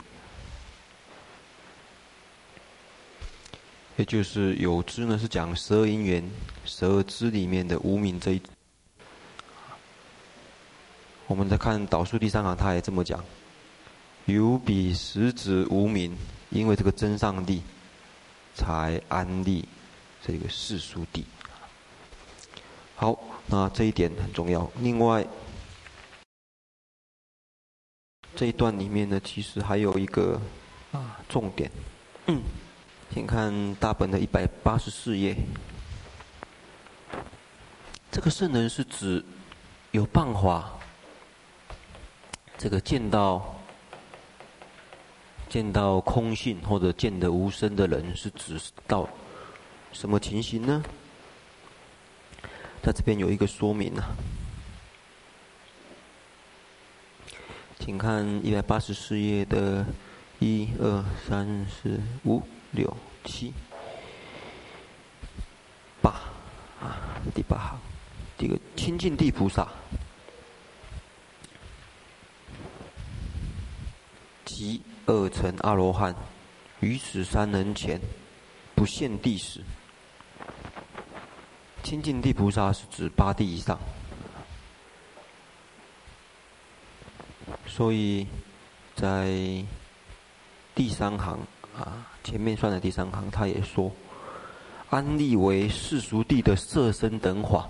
[3.96, 6.30] 也就是有知呢，是讲十二因缘、
[6.64, 8.42] 十二支里面的无明这一。
[11.26, 13.22] 我们再看导数第三行，他也这么讲。
[14.26, 16.16] 有彼实指无名，
[16.50, 17.62] 因为这个真上帝
[18.54, 19.68] 才安立
[20.22, 21.24] 这个世俗谛。
[22.96, 23.18] 好，
[23.50, 24.70] 那这一点很重要。
[24.78, 25.26] 另外，
[28.36, 30.40] 这一段里面呢，其实还有一个
[30.92, 31.68] 啊重点。
[32.26, 32.40] 嗯，
[33.12, 35.36] 先看大本的一百八十四页。
[38.12, 39.24] 这个圣人是指
[39.90, 40.70] 有办法，
[42.56, 43.56] 这个见到
[45.48, 49.08] 见到空性或者见得无声的人，是指到
[49.92, 50.80] 什么情形呢？
[52.82, 54.16] 在这边有一个说明啊，
[57.78, 59.84] 请看一百八十四页的
[60.38, 63.52] 一二三四五六七
[66.00, 66.10] 八
[66.80, 67.78] 啊，第八行。
[68.38, 69.68] 这个清净地菩萨，
[74.46, 76.14] 即二乘阿罗汉，
[76.80, 78.00] 于此三人前，
[78.74, 79.60] 不现地时。
[81.82, 83.78] 清净地菩萨是指八地以上，
[87.66, 88.26] 所以
[88.94, 89.64] 在
[90.74, 91.38] 第三行
[91.76, 93.90] 啊，前面算的第三行，他也说，
[94.90, 97.68] 安立为世俗谛的色身等法。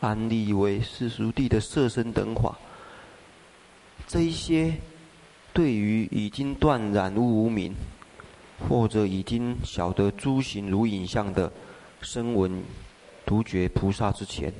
[0.00, 2.56] 安立为世俗谛的色身等法，
[4.06, 4.74] 这一些
[5.52, 7.74] 对于已经断染污无明，
[8.66, 11.52] 或者已经晓得诸行如影像的
[12.00, 12.64] 声闻
[13.24, 14.52] 独觉菩萨之前，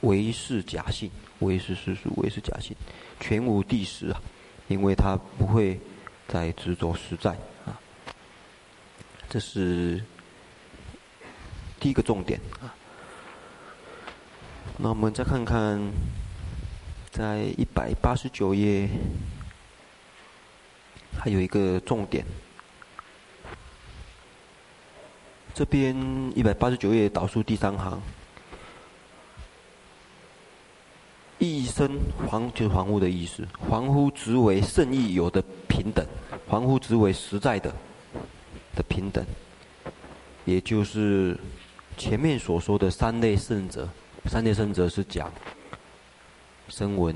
[0.00, 2.74] 唯是假性，唯是世俗，唯是假性，
[3.20, 4.20] 全无谛实啊！
[4.68, 5.78] 因为他不会
[6.26, 7.30] 再执着实在
[7.66, 7.78] 啊。
[9.28, 10.02] 这是
[11.78, 12.74] 第一个重点啊。
[14.78, 15.80] 那我们再看看，
[17.10, 18.88] 在一百八十九页，
[21.18, 22.24] 还有一个重点。
[25.54, 25.96] 这边
[26.34, 28.02] 一百八十九页倒数第三行，
[31.38, 31.96] 一生
[32.28, 36.04] 还就是还乎的意思，还乎之为圣义有的平等，
[36.48, 37.72] 还乎之为实在的
[38.74, 39.24] 的平等，
[40.44, 41.38] 也就是
[41.96, 43.88] 前面所说的三类圣者。
[44.26, 45.30] 三类圣者是讲
[46.68, 47.14] 声闻、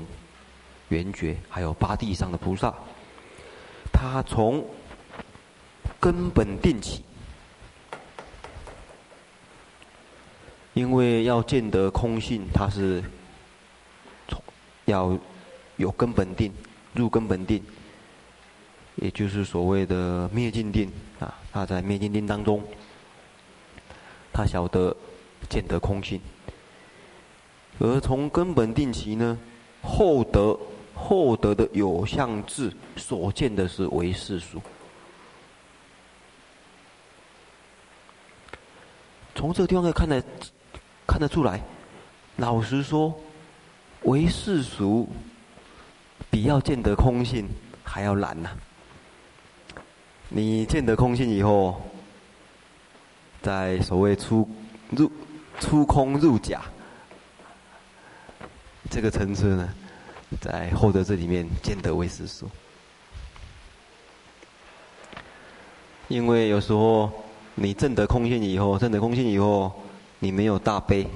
[0.89, 2.73] 缘觉，还有八地上的菩萨。
[3.91, 4.63] 他从
[5.99, 7.03] 根本定起，
[10.79, 13.03] 因为要见得空性，他是
[14.85, 15.19] 要
[15.75, 16.53] 有根本定，
[16.93, 17.61] 入根本定，
[18.95, 20.89] 也就是所谓的灭尽定
[21.19, 21.35] 啊。
[21.51, 22.63] 他在灭尽定当中，
[24.31, 24.95] 他晓得
[25.49, 26.21] 见得空性。
[27.79, 29.37] 而从根本定起呢，
[29.81, 30.57] 后得
[30.95, 34.61] 后得的有相智所见的是唯世俗。
[39.35, 40.21] 从这个地方可以看呢
[41.09, 41.59] 看得出来，
[42.35, 43.19] 老实说，
[44.03, 45.09] 唯世俗
[46.29, 47.49] 比要见得空性
[47.83, 49.81] 还要难呐、啊。
[50.29, 51.81] 你见得空性以后，
[53.41, 54.47] 在所谓出
[54.91, 55.11] 入
[55.59, 56.61] 出空入假。
[58.91, 59.67] 这个层次呢，
[60.39, 62.47] 在后得这里面见得唯世俗，
[66.07, 67.11] 因为有时候
[67.55, 69.73] 你证得空性以后，证得空性以后，
[70.19, 71.07] 你没有大悲，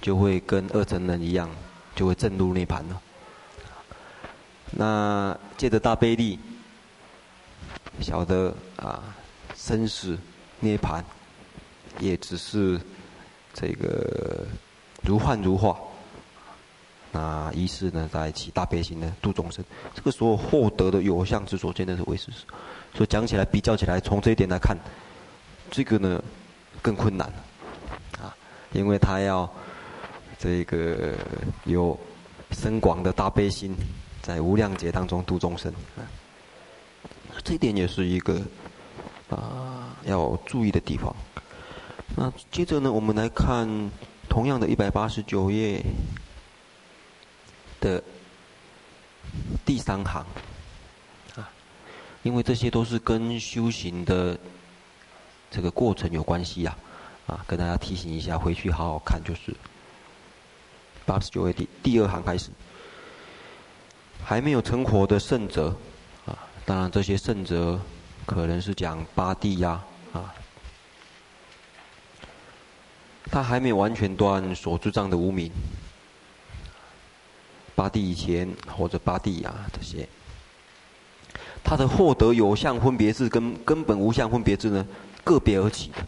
[0.00, 1.48] 就会跟二乘人一样，
[1.94, 3.00] 就会证入涅槃了。
[4.72, 6.38] 那借着大悲力，
[8.00, 9.14] 晓得啊，
[9.54, 10.18] 生死
[10.60, 11.02] 涅槃，
[11.98, 12.80] 也只是
[13.52, 14.46] 这个
[15.02, 15.76] 如幻如化。
[17.12, 22.46] 那一世呢，在起大悲心的度众生，这个时候获得的有相之所见的是唯世俗，
[22.94, 24.76] 所以讲起来比较起来，从这一点来看，
[25.72, 26.22] 这个呢
[26.80, 27.34] 更困难，啊，
[28.72, 29.50] 因为他要
[30.38, 31.14] 这个
[31.64, 31.98] 有
[32.50, 33.76] 深广的大悲心，
[34.22, 36.02] 在无量劫当中度众生，啊，
[37.44, 38.40] 这点也是一个
[39.28, 41.14] 啊要注意的地方。
[42.16, 43.68] 那接着呢，我们来看
[44.28, 45.84] 同样的一百八十九页。
[47.80, 48.04] 的
[49.64, 50.22] 第三行
[51.34, 51.50] 啊，
[52.22, 54.38] 因为这些都是跟修行的
[55.50, 56.89] 这个过程有关系呀，啊，
[57.30, 59.54] 啊跟大家提醒一下，回去好好看，就是
[61.06, 62.50] 八十九页第第二行开始，
[64.24, 65.68] 还没有成佛的圣者
[66.26, 67.80] 啊，当然这些圣者
[68.26, 69.80] 可能是讲八地呀
[70.12, 70.34] 啊，
[73.30, 75.52] 他还没有完全断所知障的无明。
[77.76, 80.08] 八地以前或者八地啊，这些，
[81.62, 84.84] 他的获得有相分别智跟根本无相分别智呢，
[85.22, 86.04] 个别而起的。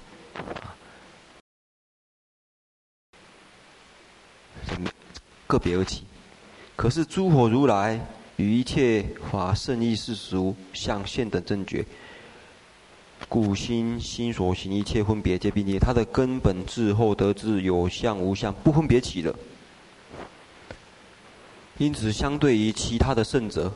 [5.46, 6.04] 个别而起，
[6.76, 8.00] 可是诸佛如来
[8.36, 11.84] 与一切法圣义世俗相现等正觉，
[13.28, 19.34] 故心心所行一切分别皆并列，它的根本智后得智有相无相不分别起的。
[21.76, 23.70] 因此，相对于其他的圣者，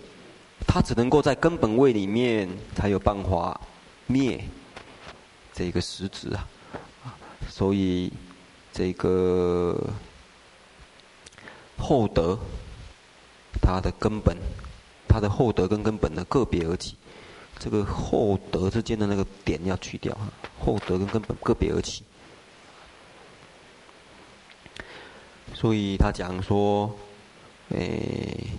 [0.67, 3.61] 他只能够在根本位里面才有办法
[4.07, 4.43] 灭
[5.53, 6.47] 这个实质啊，
[7.51, 8.11] 所以
[8.73, 9.79] 这个。
[11.79, 12.39] 厚德，
[13.61, 14.37] 它的根本，
[15.09, 16.97] 它的厚德跟根本的个别而起，
[17.59, 22.03] 这个厚德之间的那个点要去掉哈，厚德跟根本个别而起。
[25.55, 26.95] 所以他讲说，
[27.71, 28.51] 诶，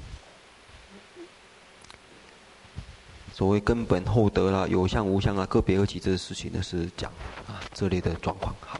[3.33, 7.11] 所谓根本厚德啦，有相无相啊，个别而起这个事情呢，是讲
[7.47, 8.55] 啊这类的状况。
[8.61, 8.79] 好，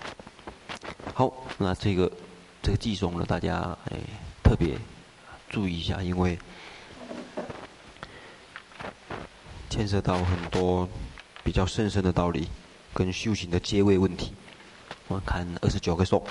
[1.13, 2.11] 好，那这个
[2.63, 3.99] 这个偈颂呢，大家诶。
[4.47, 4.77] 特别
[5.49, 6.39] 注意一下，因为
[9.69, 10.87] 牵涉到很多
[11.43, 12.47] 比较深深的道理
[12.93, 14.33] 跟修行的阶位问题。
[15.09, 16.25] 我看二十九个颂，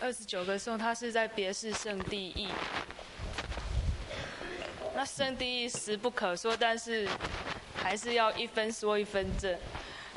[0.00, 2.46] 二十九个颂，它是在别是圣地义。
[4.94, 7.08] 那圣地义实不可说，但是
[7.74, 9.58] 还是要一分说一分正。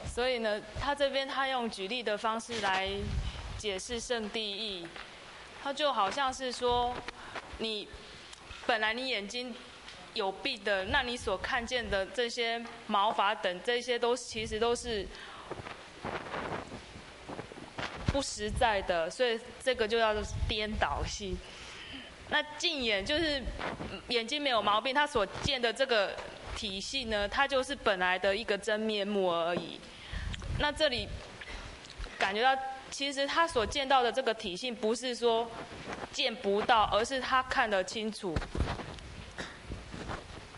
[0.08, 2.90] 所以呢，他这边他用举例的方式来
[3.58, 4.88] 解释圣谛义，
[5.64, 6.94] 他就好像是说，
[7.60, 7.88] 你
[8.66, 9.54] 本来你眼睛
[10.14, 15.08] 有病的，那你所看见的这些毛发等这些都其实都是
[18.08, 21.38] 不实在的，所以这个就叫做颠倒性。
[22.30, 23.42] 那净眼就是
[24.10, 26.16] 眼睛没有毛病，他所见的这个
[26.56, 29.80] 体系呢，它就是本来的一个真面目而已。
[30.60, 31.08] 那这里
[32.18, 35.50] 感觉到，其实他所见到的这个体性，不是说
[36.12, 38.36] 见不到，而是他看得清楚。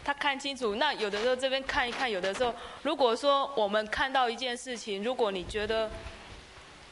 [0.03, 0.75] 他看清楚。
[0.75, 5.87] 那有的时候这边看一看，有的时候，如果说我们看到一件事情，如果你觉得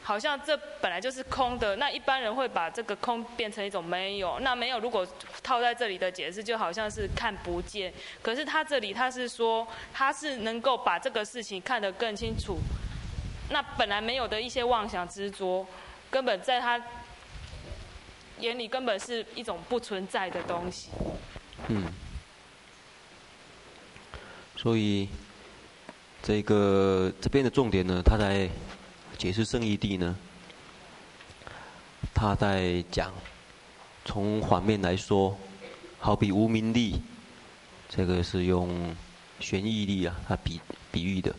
[0.02, 4.38] 好像这本来就是空的，那一般人会把这个空变成一种没有。
[4.40, 5.06] 那没有，如果
[5.42, 7.92] 套在这里的解释，就好像是看不见。
[8.22, 12.58] 可是他这里他是说，他是能够把这个事情看得更清楚。
[13.50, 15.66] 那本来没有的一些妄想执着，
[16.10, 16.78] 根本在他
[18.40, 20.90] 眼里根本是一种不存在的东西。
[21.68, 21.84] 嗯。
[24.54, 25.08] 所以
[26.22, 28.50] 这个这边的重点呢，他在
[29.16, 30.14] 解释圣义地呢，
[32.12, 33.14] 他在讲
[34.04, 35.34] 从反面来说，
[35.98, 37.00] 好比无名力，
[37.88, 38.94] 这个是用
[39.40, 40.60] 玄义力啊，他比
[40.92, 41.34] 比喻的，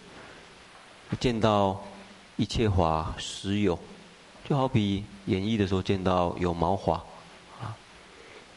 [1.19, 1.79] 见到。
[2.39, 3.77] 一切法实有，
[4.47, 6.93] 就好比演绎的时候见到有毛发，
[7.59, 7.75] 啊，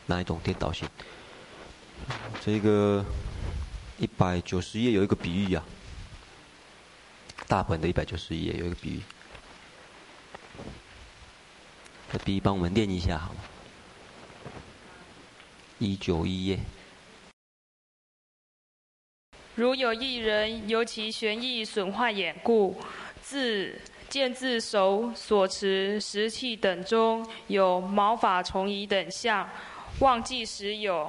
[0.07, 0.89] 那一种颠倒性。
[2.41, 3.05] 这个
[3.99, 5.65] 一百九十页有一个比喻啊，
[7.49, 9.01] 大本的一百九十页有一个比喻，
[12.13, 13.41] 这比喻帮我们念一下好吗？
[15.81, 16.61] 一九一页。
[19.57, 22.81] 如有一人由其玄义损坏眼故。
[23.23, 23.73] 自
[24.09, 29.49] 见自手所持石器等中有毛发虫蚁等相，
[30.01, 31.09] 忘记时有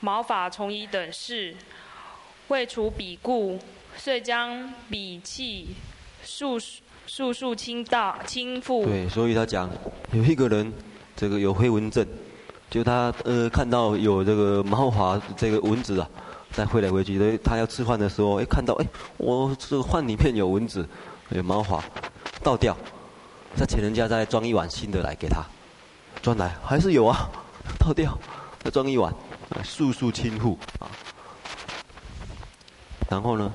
[0.00, 1.56] 毛发虫蚁等事，
[2.48, 3.58] 未除彼故，
[3.96, 5.74] 遂将彼器
[6.22, 6.56] 速
[7.06, 8.84] 速速倾倒倾覆。
[8.84, 9.68] 对，所以他讲
[10.12, 10.72] 有一个人，
[11.16, 12.06] 这个有飞蚊症，
[12.70, 16.08] 就他呃看到有这个毛发这个蚊子啊，
[16.52, 20.86] 在飞来回去，所以他要吃饭的时候，哎看到哎我这个饭里面有蚊子。
[21.30, 21.84] 有毛发，
[22.42, 22.74] 倒掉，
[23.54, 25.44] 再请人家再装一碗新的来给他，
[26.22, 27.28] 装来还是有啊，
[27.78, 28.18] 倒掉，
[28.64, 29.12] 再装一碗，
[29.62, 30.88] 速速倾覆啊。
[33.10, 33.52] 然后呢？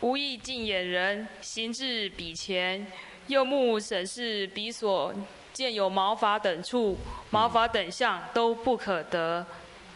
[0.00, 2.86] 无意近眼人行至彼前，
[3.26, 5.12] 右目审视彼所
[5.52, 6.96] 见有毛发等处，
[7.28, 9.44] 毛发等相都不可得，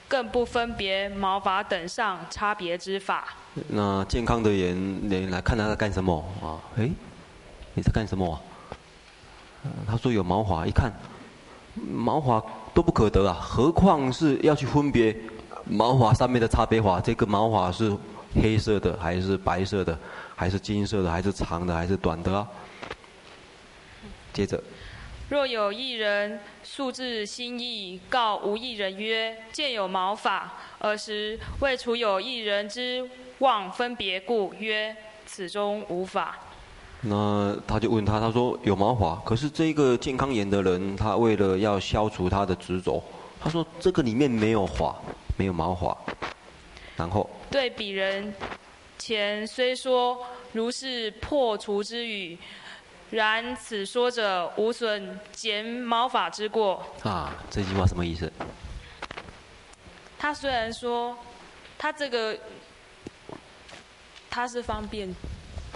[0.08, 3.28] 更不分别毛发等上差别之法。
[3.68, 6.56] 那健康的人，你来看他在干什么啊？
[6.76, 6.90] 哎，
[7.74, 8.40] 你在干什么啊？
[9.86, 10.90] 他说有毛发，一看
[11.74, 12.42] 毛发
[12.72, 15.14] 都不可得啊，何况是要去分别
[15.64, 17.00] 毛发上面的差别法？
[17.00, 17.94] 这个毛发是
[18.34, 19.98] 黑色的，还是白色的，
[20.34, 22.48] 还是金色的，还是长的，还是短的啊？
[24.32, 24.62] 接着，
[25.28, 33.06] 若有一人素自心意告无一人曰：见有毛发，尔时为除有一人之
[33.40, 36.38] 妄分别故，曰：此中无法。
[37.02, 43.04] 那他就问他，他说有毛发，可是这个健康眼的人，他为了要消除他的执着，
[43.38, 44.96] 他说这个里面没有法，
[45.36, 45.94] 没有毛发。
[46.96, 48.34] 然后对鄙人
[48.96, 52.38] 前虽说如是破除之语。
[53.10, 56.84] 然此说者无损减毛法之过。
[57.02, 58.30] 啊，这句话什么意思？
[60.18, 61.16] 他虽然说，
[61.78, 62.36] 他这个
[64.28, 65.14] 他是方便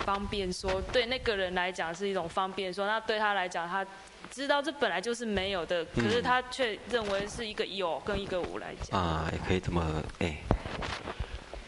[0.05, 3.87] 方便说，对那个人来讲是一种方便说，那对他来讲，他
[4.31, 9.01] 知道这本来就是没有的，可是他却认为是一个有跟一个无来讲。
[9.01, 10.37] 啊，也可以这么哎。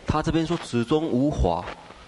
[0.07, 1.65] 他这边说始终无法。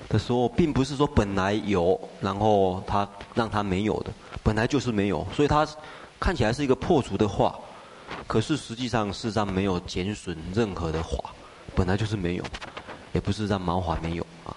[0.08, 5.66] 的时候，并不是说本来有，然后他让他没有的，本来就是没有，所以他
[6.20, 7.58] 看起来是一个破除的话，
[8.26, 11.34] 可是实际上事实上没有减损任何的话，
[11.74, 12.44] 本来就是没有，
[13.12, 14.56] 也不是让毛华没有啊。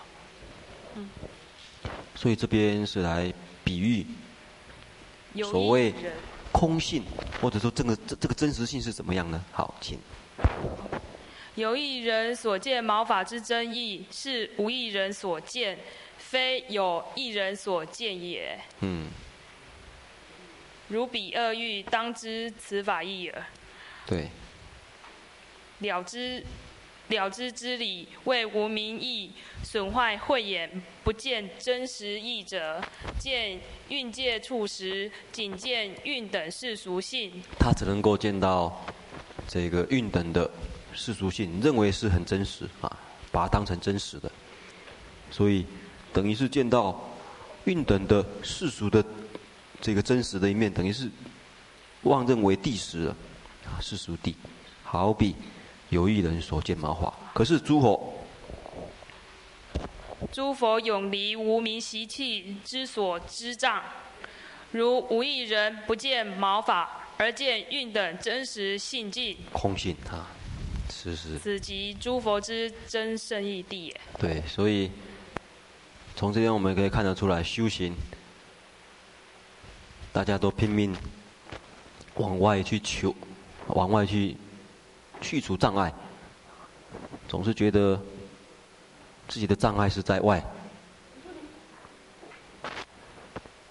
[2.15, 3.33] 所以这边是来
[3.63, 4.05] 比喻
[5.43, 5.93] 所谓
[6.51, 7.03] 空性，
[7.41, 9.43] 或者说这个这这个真实性是怎么样呢？
[9.51, 9.97] 好，请。
[11.59, 15.77] 有一人所见毛发之真义，是无一人所见，
[16.17, 18.57] 非有一人所见也。
[18.79, 19.07] 嗯。
[20.87, 23.43] 如彼恶欲，当知此法义耳。
[24.07, 24.29] 对。
[25.79, 26.41] 了知
[27.09, 29.31] 了知之理，为无明义，
[29.61, 32.81] 损坏慧眼，不见真实义者，
[33.19, 37.43] 见运界处时，仅见运等世俗性。
[37.59, 38.81] 他只能够见到
[39.45, 40.49] 这个运等的。
[40.93, 42.97] 世俗性认为是很真实啊，
[43.31, 44.31] 把它当成真实的，
[45.31, 45.65] 所以
[46.11, 46.99] 等于是见到
[47.65, 49.03] 运等的世俗的
[49.79, 51.09] 这个真实的一面，等于是
[52.03, 53.15] 妄认为地实了
[53.65, 54.35] 啊，世俗地，
[54.83, 55.35] 好比
[55.89, 58.13] 有一人所见毛发，可是诸佛，
[60.31, 63.81] 诸佛永离无明习气之所知障，
[64.71, 70.27] 如无一人不见毛发，而见运等真实性境，空性啊。
[71.01, 74.01] 是是，此即诸佛之真圣义地也。
[74.19, 74.91] 对，所以
[76.13, 77.95] 从这边我们可以看得出来，修行
[80.11, 80.93] 大家都拼命
[82.15, 83.15] 往外去求，
[83.67, 84.35] 往外去
[85.21, 85.93] 去除障碍，
[87.29, 87.97] 总是觉得
[89.29, 90.43] 自己的障碍是在外，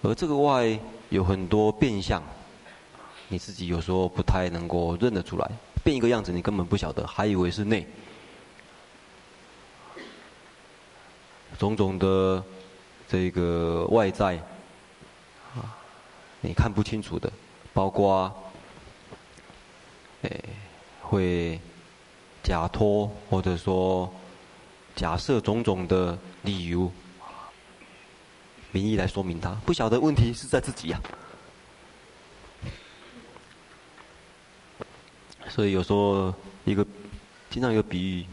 [0.01, 2.23] 而这个外有很多变相，
[3.27, 5.51] 你自己有时候不太能够认得出来。
[5.83, 7.87] 变一个样子，你根本不晓得，还以为是内。
[11.57, 12.41] 种种的
[13.07, 14.37] 这个外在
[15.55, 15.75] 啊，
[16.41, 17.29] 你看不清楚的，
[17.73, 18.33] 包括
[20.21, 20.41] 诶
[21.01, 21.59] 会
[22.43, 24.09] 假托或者说
[24.95, 26.89] 假设种种的理由
[28.71, 31.01] 名义来说明它，不晓得问题是在自己呀、
[35.59, 36.33] 所以有时候
[36.63, 36.87] 一个
[37.49, 38.25] 经常有比喻，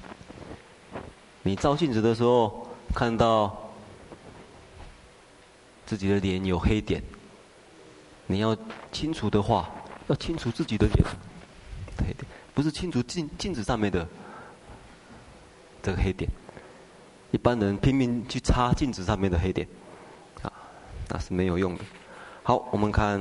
[1.42, 3.68] 你照镜子的时候看到
[5.84, 7.02] 自己的脸有黑点，
[8.28, 8.56] 你要
[8.92, 9.68] 清除的话，
[10.06, 11.04] 要清除自己的脸
[11.98, 12.24] 黑点，
[12.54, 14.06] 不是清除镜镜子上面的
[15.82, 16.30] 这个黑点。
[17.32, 19.66] 一般人拼命去擦镜子上面的黑点，
[20.42, 20.52] 啊，
[21.08, 21.82] 那是没有用的。
[22.44, 23.20] 好，我们看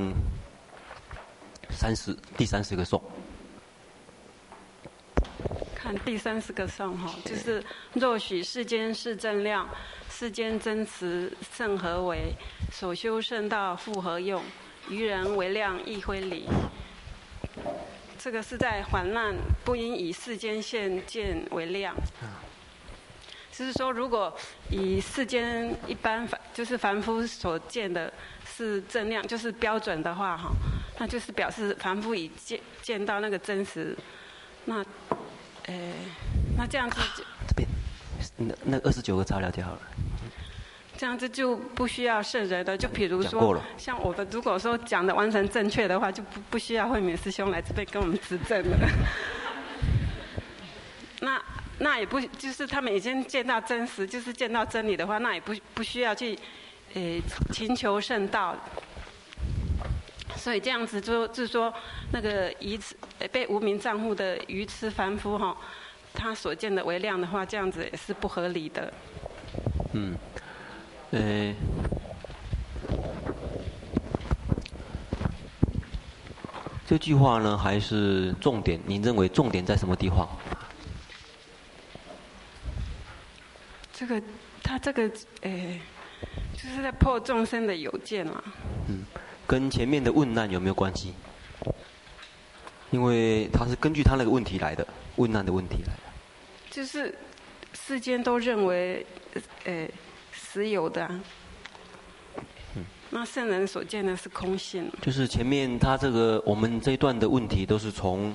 [1.70, 3.02] 三十第三十个颂。
[5.86, 7.62] 看第三十个颂哈，就是
[7.92, 9.68] 若许世间是正量，
[10.10, 12.34] 世间真实甚何为？
[12.72, 14.42] 所修圣道复何用？
[14.88, 16.48] 于人为量亦非理。
[18.18, 19.32] 这个是在缓慢，
[19.64, 21.94] 不应以世间现见为量。
[23.52, 24.36] 就是说，如果
[24.68, 28.12] 以世间一般凡就是凡夫所见的
[28.44, 30.50] 是正量，就是标准的话哈，
[30.98, 33.96] 那就是表示凡夫已见见到那个真实，
[34.64, 34.84] 那。
[35.66, 35.74] 哎，
[36.56, 37.68] 那这样子就、啊、这边，
[38.36, 39.80] 那那二十九个照料就好了。
[40.96, 48.78] 这样子就不需要圣人的，就比如说，像我们如果说讲的完全正确的话，就不不需要慧敏师兄来这边跟我们指正了。
[51.20, 51.42] 那
[51.80, 56.38] 那也不就是他们已经见到真实，就是见到真理的话，那也不不需要去，
[56.94, 57.20] 诶，
[57.52, 58.56] 寻求圣道。
[60.36, 61.72] 所以这样子就就是说，
[62.12, 62.94] 那个愚痴
[63.32, 65.56] 被无名账户的愚痴凡夫哈，
[66.14, 68.92] 他所见的为量的话，这样子也是不合理的。
[69.92, 70.14] 嗯，
[71.12, 71.54] 诶，
[76.86, 78.78] 这句话呢，还是重点？
[78.86, 80.28] 您认为重点在什么地方？
[83.92, 84.22] 这个，
[84.62, 85.10] 他这个，
[85.40, 85.80] 诶，
[86.52, 88.42] 就是在破众生的有见嘛。
[88.88, 89.02] 嗯，
[89.46, 91.14] 跟前面的问难有没有关系？
[92.90, 94.86] 因为他是根据他那个问题来的，
[95.16, 96.02] 问难的问题来的。
[96.70, 97.12] 就是
[97.72, 99.04] 世间都认为，
[99.64, 99.90] 诶，
[100.32, 101.20] 实有的啊。
[103.10, 104.90] 那圣人所见的是空性。
[105.00, 108.34] 就是前面他这个我们这一段的问题都是从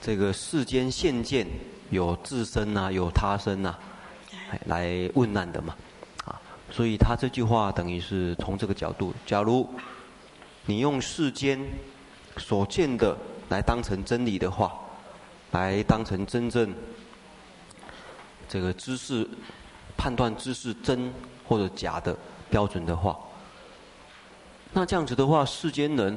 [0.00, 1.46] 这个世间现见
[1.90, 3.78] 有自身呐、啊，有他身呐、啊，
[4.66, 5.87] 来问难的嘛，啊，
[6.70, 9.68] 所以他这句话等于是从这个角度，假如
[10.66, 11.58] 你用世间
[12.36, 13.16] 所见的
[13.48, 14.72] 来当成真理的话，
[15.50, 16.74] 来当成真正
[18.48, 19.28] 这个知识。
[20.00, 21.12] 判断知识真
[21.44, 22.16] 或者假的
[22.48, 23.18] 标准的话，
[24.72, 26.16] 那这样子的话，世间人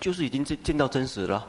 [0.00, 1.46] 就是已经见见到真实了，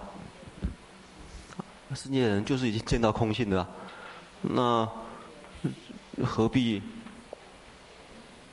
[1.95, 3.65] 世间人就是已经见到空性了，
[4.41, 4.85] 那
[6.25, 6.81] 何必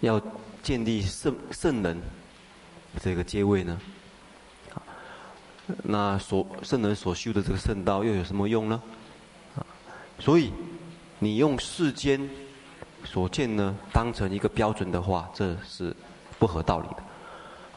[0.01, 0.21] 要
[0.63, 2.01] 建立圣圣人
[3.01, 3.81] 这个阶位呢？
[5.85, 8.83] 那所圣人所修的这个圣道又有什么用呢？
[10.19, 10.53] 所以
[11.19, 12.29] 你用世间。
[13.03, 15.97] 所见呢，当成一个标准的话，这是
[16.39, 16.97] 不合道理的。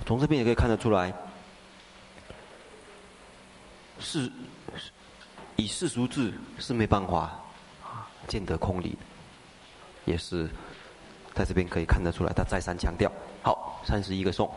[0.05, 1.13] 从这边也可以看得出来，
[3.99, 4.29] 是
[5.55, 7.39] 以世俗智是没办法
[8.27, 8.97] 见得空理的，
[10.03, 10.49] 也是
[11.33, 12.33] 在这边可以看得出来。
[12.33, 13.11] 他再三强调。
[13.41, 14.53] 好，三十一个颂。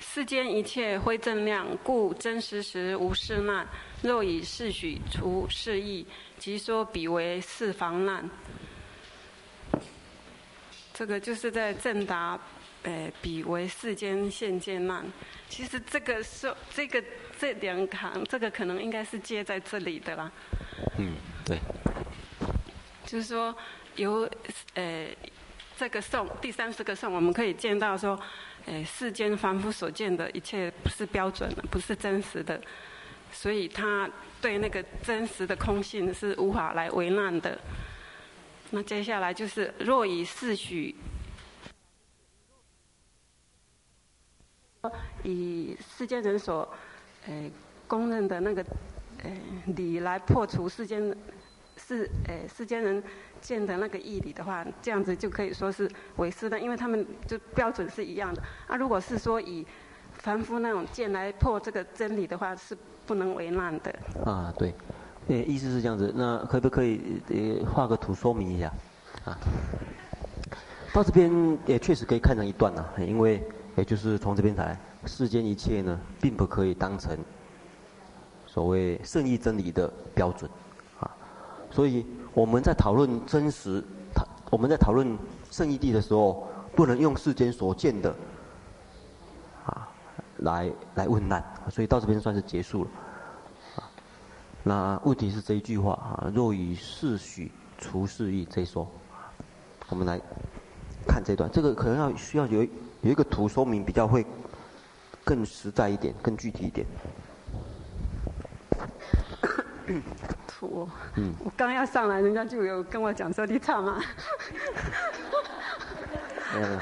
[0.00, 3.66] 世间一切非正量，故真实时无事难。
[4.02, 6.06] 若以世许除是意，
[6.38, 8.28] 即说彼为世防难。
[10.94, 12.38] 这个就是在正答，
[12.84, 15.04] 诶，彼为世间现见难。
[15.50, 17.04] 其实这个是这个
[17.38, 20.32] 这两行，这个可能应该是接在这里的啦。
[20.96, 21.12] 嗯，
[21.44, 21.58] 对。
[23.04, 23.54] 就是说，
[23.96, 24.28] 由
[24.74, 25.06] 呃
[25.76, 28.18] 这个颂第三十个颂，我们可以见到说，
[28.64, 32.60] 呃世间凡夫所见的一切不是标准的，不是真实的，
[33.32, 34.08] 所以他
[34.40, 37.58] 对那个真实的空性是无法来为难的。
[38.70, 40.94] 那接下来就是，若以世许，
[45.22, 46.68] 以世间人所，
[47.26, 47.50] 呃
[47.86, 48.64] 公认的那个，
[49.22, 49.30] 呃
[49.76, 51.16] 理来破除世间
[51.76, 53.02] 世诶世间人
[53.40, 58.42] 见的那个义理的话，这样子就可以说是为师的，因为他们就标准是一样的。
[58.66, 59.66] 啊，如果是说以
[60.14, 63.94] 凡夫那种见来破这个真理的话，是不能为难的。
[64.24, 64.74] 啊，对。
[65.28, 68.72] 诶，意思是这样子，那可不可以呃画个图说明一下？
[69.24, 69.36] 啊，
[70.94, 73.42] 到这边也确实可以看成一段呐、因为
[73.74, 77.18] 也就是从这边来，世间一切呢，并不可以当成
[78.46, 80.48] 所谓圣义真理的标准，
[81.76, 83.84] 所以我们在讨论真实，
[84.48, 85.14] 我们在讨论
[85.50, 88.16] 圣义地的时候，不能用世间所见的，
[89.66, 89.86] 啊，
[90.38, 92.90] 来来问难，所以到这边算是结束了。
[94.62, 98.88] 那问题是这一句话啊，若以世许除世义这一说，
[99.90, 100.18] 我们来
[101.06, 102.62] 看这段，这个可能要需要有
[103.02, 104.24] 有一个图说明，比较会
[105.22, 106.86] 更实在一点，更具体一点。
[110.46, 114.02] 图，嗯，我刚要上来，人家就有跟我讲说你唱吗？
[116.56, 116.78] 嗯，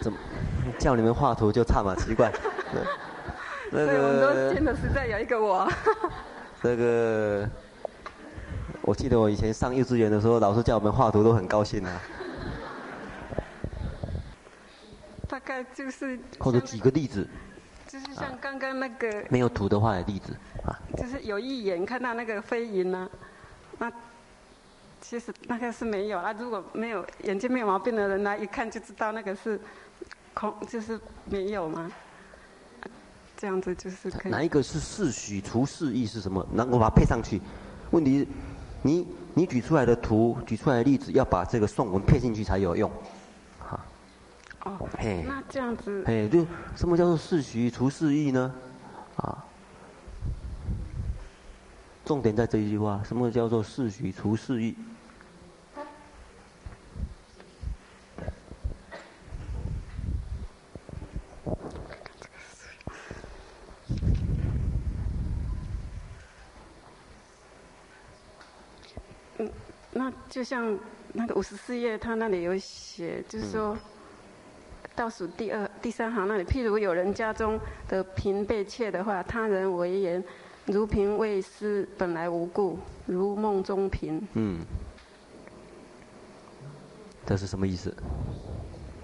[0.00, 0.18] 怎么
[0.78, 1.94] 叫你们画图就唱嘛？
[1.96, 2.32] 奇怪。
[3.72, 5.68] 那个、所以我们都见的实在有一个我。
[6.62, 7.48] 这个，
[8.82, 12.00] 我记得我以前上幼稚园的时候，老师叫我们画图都很高兴啊。
[15.26, 16.18] 大概就是。
[16.38, 17.26] 或者举个例子。
[17.94, 19.24] 就是像刚刚那个。
[19.30, 20.36] 没有图的话的例子
[20.66, 20.74] 啊。
[20.96, 23.08] 就是有一眼看到那个飞云呢，
[23.78, 23.92] 那
[25.00, 26.32] 其实那个是没有啊。
[26.32, 29.60] 如果没有眼睛没有毛病的人呢一看就知道那个是
[30.34, 31.88] 空，就是没有嘛。
[33.36, 34.32] 这样子就是可以。
[34.32, 36.44] 哪一个是世许除世意是什么？
[36.52, 37.40] 那我把它配上去。
[37.92, 38.26] 问题是，
[38.82, 42.90] 你你举出来的图，举出来的例子，要把这个颂文配进去才有用。
[44.64, 44.72] 好。
[44.72, 44.88] 哦。
[44.98, 45.24] 嘿。
[45.28, 46.02] 那这样子。
[46.06, 46.44] 嘿，就
[46.74, 48.52] 什么叫做世袭除世义呢？
[49.16, 49.44] 啊。
[52.04, 54.74] 重点在这一句话，什么叫做世袭除世义？
[69.96, 70.76] 那就像
[71.12, 73.78] 那个五十四页，他那里有写，就是说，
[74.96, 80.22] 倒数第二、第三行那里，譬如有人家中的瓶被窃的话，他人为言，
[80.66, 84.26] 如瓶未失，本来无故，如梦中瓶。
[84.34, 84.60] 嗯，
[87.26, 87.94] 这是什么意思？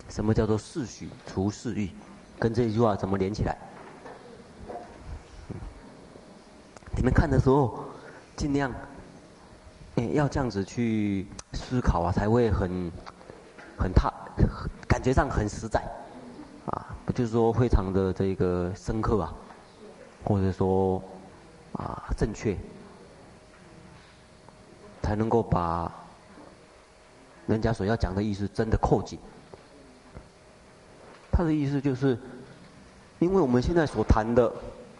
[0.08, 1.90] 什么叫做世许除世欲？
[2.38, 3.56] 跟这句话怎么连起来？
[6.96, 7.84] 你们看的时候，
[8.36, 8.72] 尽量，
[9.96, 12.90] 哎，要这样子去思考啊，才会很，
[13.78, 14.12] 很踏，
[14.86, 15.80] 感觉上很实在，
[16.66, 19.34] 啊，不就是说非常的这个深刻啊，
[20.24, 21.02] 或者说
[21.72, 22.56] 啊正确，
[25.02, 25.92] 才能够把
[27.46, 29.18] 人家所要讲的意思真的扣紧。
[31.30, 32.18] 他的意思就是，
[33.18, 34.52] 因为我们现在所谈的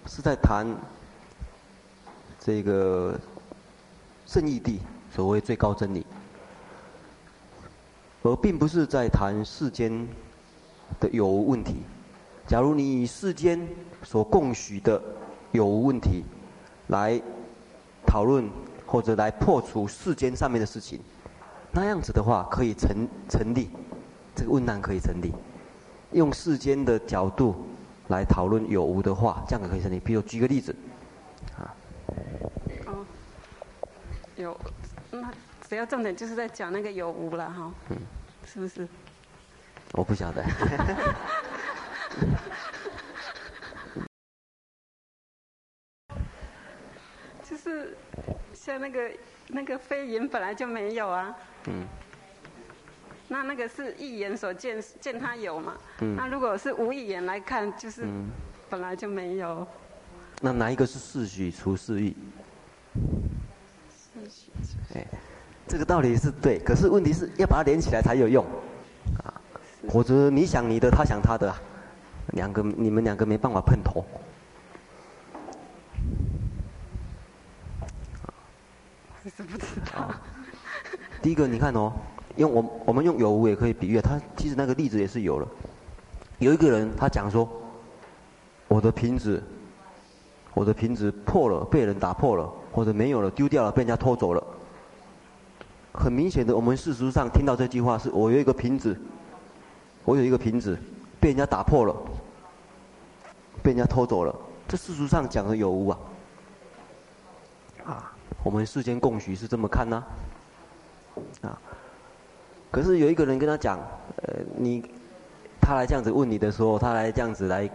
[0.07, 0.67] 是在谈。
[2.43, 3.15] 这个
[4.27, 4.81] 圣义地
[5.15, 6.07] 所谓最高真理，
[8.23, 10.07] 而并不是在谈世间
[10.99, 11.77] 的有无问题。
[12.47, 13.67] 假如你以世间
[14.03, 15.01] 所共许的
[15.53, 16.25] 有无问题
[16.89, 17.21] 来
[18.07, 18.49] 讨论
[18.87, 21.01] 或者来破除世间上面的事情，
[21.73, 23.71] 那样子的话可以成成立，
[24.35, 25.33] 这个问难可以成立。
[26.13, 27.55] 用世间的角度
[28.09, 30.01] 来讨论有无的话，这样可以成立。
[30.01, 30.75] 比如举个例子。
[32.87, 33.07] 哦，
[34.37, 34.61] 有，
[35.13, 35.31] 那
[35.71, 37.97] 主要重点就是在讲那个有无了哈，嗯，
[38.45, 38.89] 是不是？
[39.93, 40.45] 我不晓得。
[47.49, 47.97] 就是
[48.53, 49.13] 像那个
[49.47, 51.37] 那个非言本来就没有啊。
[51.67, 51.87] 嗯。
[53.29, 55.79] 那那个是义言所见见他有嘛？
[56.01, 56.17] 嗯。
[56.17, 58.05] 那如果是无义言来看，就是
[58.69, 59.65] 本来就没有。
[60.41, 62.13] 那哪一个是四许除四欲？
[64.97, 65.07] 哎，
[65.71, 68.45] 这个道理是对，可是问题是要把它连起来才有用，
[69.23, 69.31] 啊，
[69.89, 71.55] 否则你想你的，他想他的，
[72.33, 74.05] 两个你们两个没办法碰头。
[79.23, 80.11] 是不知道。
[81.23, 81.93] 第一个你看哦，
[82.35, 85.47] 用我我们用有无也可以比喻，他其实那个例子也是有了，
[86.41, 87.49] 有一个人他讲说，
[88.67, 89.41] 我的瓶子。
[90.53, 94.45] 我的瓶子破了，被人打破了，或者没有了，丢掉了，被人家偷走了。
[95.93, 98.99] 很明显的，我们事实上听到这句话是：我有一个瓶子，
[100.05, 100.79] 我有一个瓶子，
[101.21, 101.95] 被人家打破了，
[103.63, 104.35] 被人家偷走了。
[104.69, 105.99] 这事实上讲的有无啊？
[107.85, 108.13] 啊，
[108.43, 110.05] 我们世间共许是这么看呢？
[111.43, 111.61] 啊，啊，
[112.71, 113.79] 可是有一个人跟他讲，
[114.23, 114.85] 呃，你，
[115.61, 117.69] 他来这样子问你的时候，他来这样子来。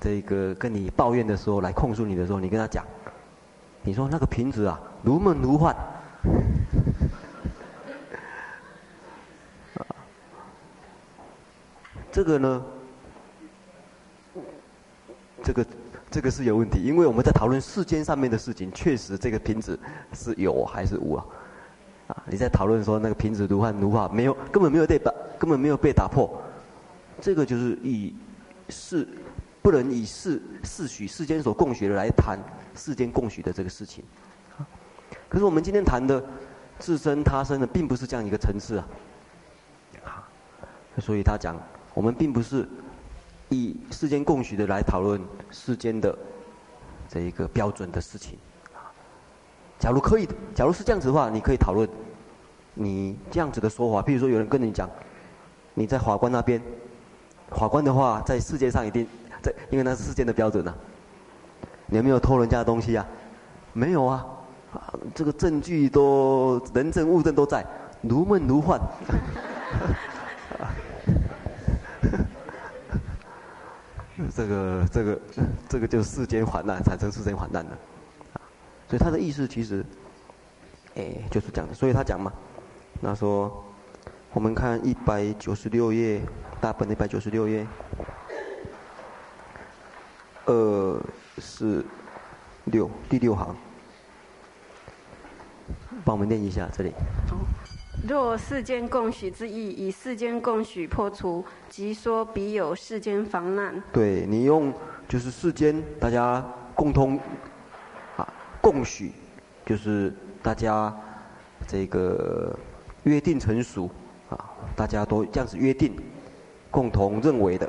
[0.00, 2.82] 这个跟你抱怨的时候，来控诉你的时候，你跟他讲，
[3.82, 5.76] 你说那个瓶子啊，如梦如幻。
[12.14, 12.62] 这个呢，
[15.42, 15.66] 这个
[16.12, 19.76] 这个是有问题，因为我们在讨论世间上面的事情，确实这个瓶子
[20.12, 21.26] 是有还是无啊？
[22.06, 26.40] 啊，你在讨论说那个瓶子如幻如化，没有，根本没有被打，根本没有被打破，
[27.20, 28.14] 这个就是以
[28.68, 29.08] 是。
[29.60, 32.38] 不能以世世许世间所共许的来谈
[32.76, 34.04] 世间共许的这个事情，
[35.26, 36.22] 可是我们今天谈的
[36.78, 40.28] 自身他生的，并不是这样一个层次啊。
[40.98, 41.56] 所以他讲，
[41.94, 42.68] 我们并不是
[43.48, 45.20] 以世间共许的来讨论
[45.50, 46.16] 世间的
[47.08, 48.36] 这一个标准的事情。
[49.78, 51.88] 假如可以，假如是这样子的话，你可以讨论
[52.74, 54.02] 你这样子的说法。
[54.02, 54.88] 譬如说，有人跟你讲，
[55.74, 56.60] 你在法官那边，
[57.50, 59.06] 法官的话在世界上一定
[59.42, 59.52] 在。
[59.70, 60.76] 因为那是世间的标准呐、啊，
[61.86, 63.06] 你有没有偷人家的东西啊？
[63.72, 64.24] 没有，啊，
[65.14, 67.64] 这个证据都人证物证都在，
[68.02, 68.80] 如梦如幻。
[74.34, 75.20] 这个这个
[75.68, 77.76] 这个就是世间患难，产生世间患难的，
[78.88, 79.84] 所以他的意思其实，
[80.94, 82.32] 哎，就是讲的，所以他讲嘛，
[83.00, 83.64] 那说，
[84.32, 86.20] 我们看一百九十六页，
[86.60, 87.66] 大本一百九十六页。
[90.46, 91.00] 二
[91.38, 91.82] 四
[92.64, 93.56] 六第六行，
[96.04, 96.92] 帮我们念一下这里。
[98.06, 103.82] 若世间共许之意，以世间共许破除，即说彼有世间防难。
[103.94, 104.70] 对，你用
[105.08, 106.44] 就是世间大家
[106.74, 107.18] 共通
[108.18, 108.28] 啊
[108.60, 109.12] 共许，
[109.64, 110.94] 就是大家
[111.66, 112.54] 这个
[113.04, 113.88] 约定成熟
[114.28, 114.38] 啊，
[114.76, 115.96] 大家都这样子约定，
[116.70, 117.66] 共同认为的。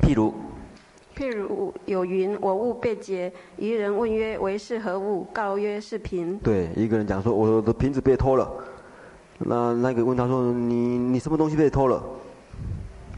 [0.00, 0.32] 譬如。
[1.16, 8.52] 譬如有云：“我物被劫，愚人问曰：‘为是何物？’告曰：‘是瓶。’对，一个人讲说：‘我的瓶子被偷了。’
[9.38, 12.04] 那那个问他说：‘你你什么东西被偷了？’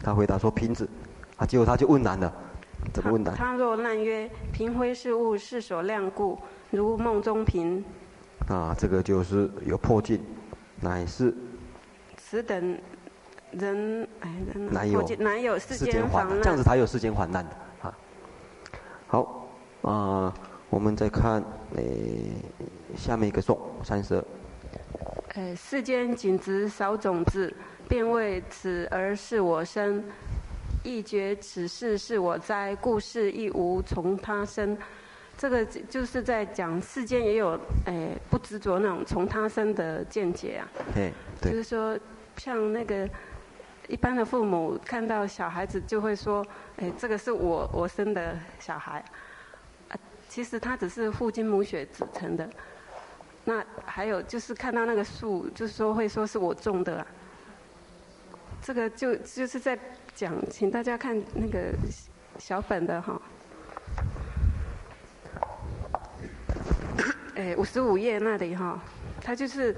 [0.01, 0.89] 他回答说瓶子，
[1.37, 2.33] 啊，结果他就问难了，
[2.93, 3.35] 怎么问难？
[3.35, 6.39] 他若难曰：瓶灰是物，是所量故，
[6.71, 7.85] 如梦中瓶。
[8.47, 10.21] 啊，这个就是有破镜，
[10.81, 11.35] 乃是。
[12.17, 12.79] 此等
[13.51, 14.31] 人哎，
[14.71, 17.68] 难有难有世间患难，这样子才有世间患难的啊。
[19.09, 19.49] 好
[19.81, 20.35] 啊、呃，
[20.69, 21.43] 我们再看
[21.77, 22.37] 诶
[22.95, 24.25] 下面一个颂三十二。
[25.35, 27.53] 呃，世间仅执少种子，
[27.89, 30.05] 便为此而是我生，
[30.85, 34.77] 亦觉此事是我哉，故事亦无从他生。
[35.39, 40.69] 这个就是在讲世间也有诶不执着那种从他生的见解啊。
[40.95, 41.99] 对，就是说。
[42.39, 43.05] 像那个
[43.89, 49.03] 一般的父母看到小孩子就会说：“哎，这个是我我生的小孩。”，
[50.29, 52.49] 其实他只是父精母血组成的。
[53.45, 57.07] 那还有就是看到那个树，就是说会说是我种的。
[58.61, 59.79] 这个就就是在
[60.15, 61.73] 讲，请大家看那个
[62.39, 63.21] 小本的哈。
[67.37, 68.81] 哎，五十五页那里哈，
[69.21, 69.75] 他就是。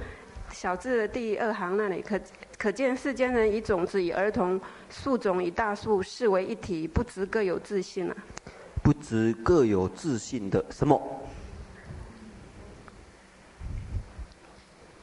[0.52, 2.20] 小字的第二行那里，可
[2.60, 8.14] 可见世间人以种子以儿童，树种以大树，视为一体，不知各有自信啊。
[8.82, 11.00] 不知各有自信的什么？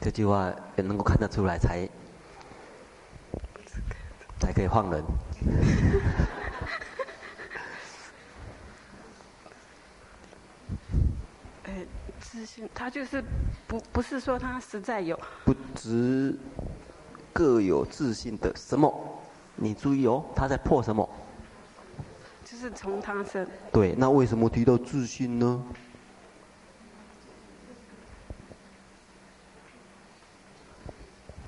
[0.00, 1.84] 这句话也能够看得出来才，
[3.66, 3.80] 才
[4.38, 5.02] 才可以放人。
[12.20, 13.20] 自信，他就是
[13.66, 16.38] 不不是说他实在有不执
[17.32, 18.92] 各有自信的什么？
[19.56, 21.08] 你注意哦，他在破什么？
[22.44, 23.46] 就是从他生。
[23.72, 25.64] 对，那为什么提到自信呢？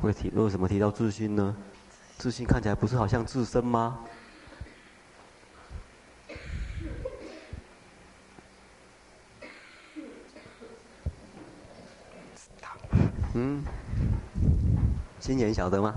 [0.02, 0.12] 为
[0.48, 1.56] 什么提到自信呢？
[2.18, 4.00] 自信看起来不是好像自身吗？
[13.34, 13.64] 嗯，
[15.30, 15.94] 心眼晓得吗？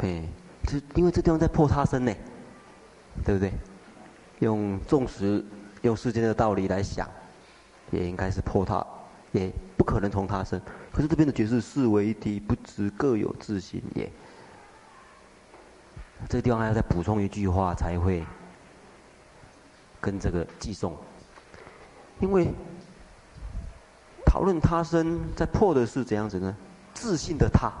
[0.00, 0.22] 哎，
[0.64, 2.14] 这因为这地方在破他身呢，
[3.24, 3.50] 对不对？
[4.40, 5.42] 用纵使
[5.80, 7.08] 用世间的道理来想，
[7.90, 8.86] 也应该是破他，
[9.32, 10.60] 也不可能从他身。
[10.92, 14.12] 可是这边的解释是为一体，不知各有自性也。
[16.28, 18.22] 这个地方还要再补充一句话才会
[20.02, 20.94] 跟这个寄送。
[22.20, 22.48] 因为
[24.36, 26.54] 讨论他生，在破的是怎样子呢？
[26.92, 27.72] 自信的他，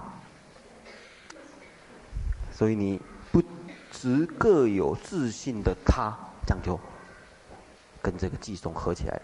[2.50, 2.98] 所以你
[3.30, 3.42] 不
[3.92, 6.80] 执各有自信的他，这样就
[8.00, 9.20] 跟这个寄送合起来。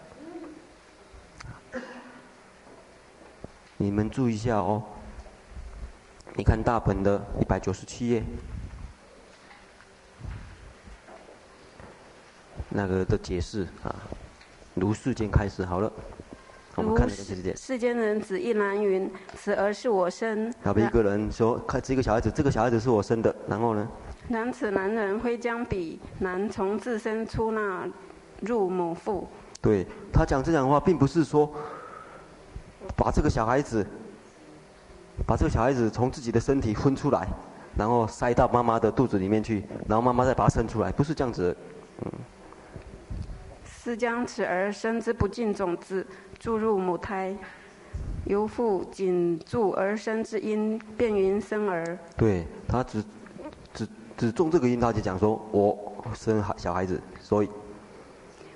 [3.77, 4.83] 你们注意一下哦，
[6.35, 8.23] 你看大本的一百九十七页，
[12.69, 13.95] 那个的解释啊。
[14.75, 15.91] 如世间开始好了，
[16.75, 17.55] 我们看这个世界。
[17.55, 20.51] 世间人子亦难云，此儿是我生。
[20.63, 23.87] 好比一个人说，看这个小孩子，这个小孩子是我生的，然后呢？
[24.29, 27.87] 然此男人挥将彼男从自身出纳
[28.39, 29.27] 入母腹。
[29.61, 31.49] 对，他讲这样的话，并不是说
[32.95, 33.85] 把这个小孩子，
[35.27, 37.27] 把这个小孩子从自己的身体分出来，
[37.77, 41.72] 然后塞到妈妈的肚子里面去，然后妈妈再把他生出来，不是这样子，嗯。
[43.83, 46.07] 是将此儿生之不净种子
[46.39, 47.35] 注入母胎，
[48.23, 51.99] 由父仅注儿生之因，便云生儿。
[52.15, 53.03] 对他只
[53.73, 57.49] 只只种这个因，他就讲说我生小孩子，所以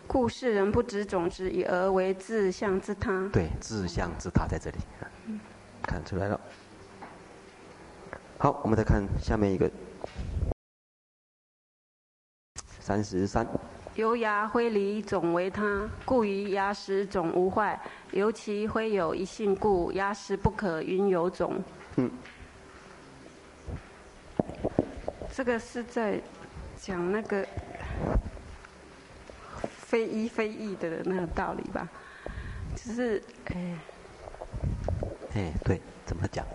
[0.07, 3.27] 故世人不知种子以儿为自相之他。
[3.33, 4.77] 对，自相之他在这里，
[5.81, 6.39] 看出来了。
[8.37, 9.69] 好，我们再看下面一个
[12.79, 13.45] 三十三。
[13.97, 17.75] 由牙灰离种为他，故于牙石种无坏；
[18.11, 21.59] 由其灰有一性故，牙石不可云有种。
[21.95, 22.11] 嗯，
[25.33, 26.21] 这个是在
[26.79, 27.43] 讲那个
[29.67, 31.89] 非一非异的那个道理吧？
[32.75, 33.75] 就是，哎，
[35.33, 36.45] 哎，对，怎么讲？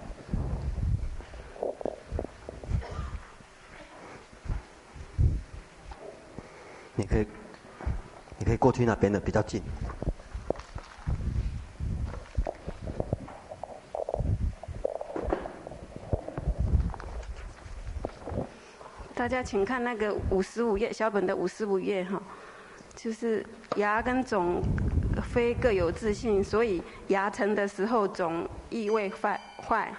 [6.94, 7.26] 你可以，
[8.38, 9.62] 你可以过去那边的比较近。
[19.14, 22.20] 大家请看那个五十五页小本的五十五页哈，
[22.94, 23.44] 就是
[23.76, 24.60] 牙跟种
[25.32, 29.94] 非各有自信，所以牙成的时候种意味坏坏，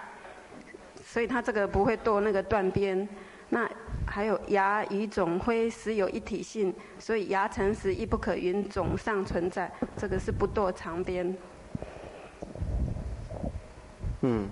[1.04, 3.08] 所以它这个不会剁那个断边。
[3.48, 3.68] 那
[4.14, 11.36] 还有牙与种灰实有一体性，所以牙成时亦不可云种上存在，这个是不堕长边。
[14.20, 14.46] 嗯，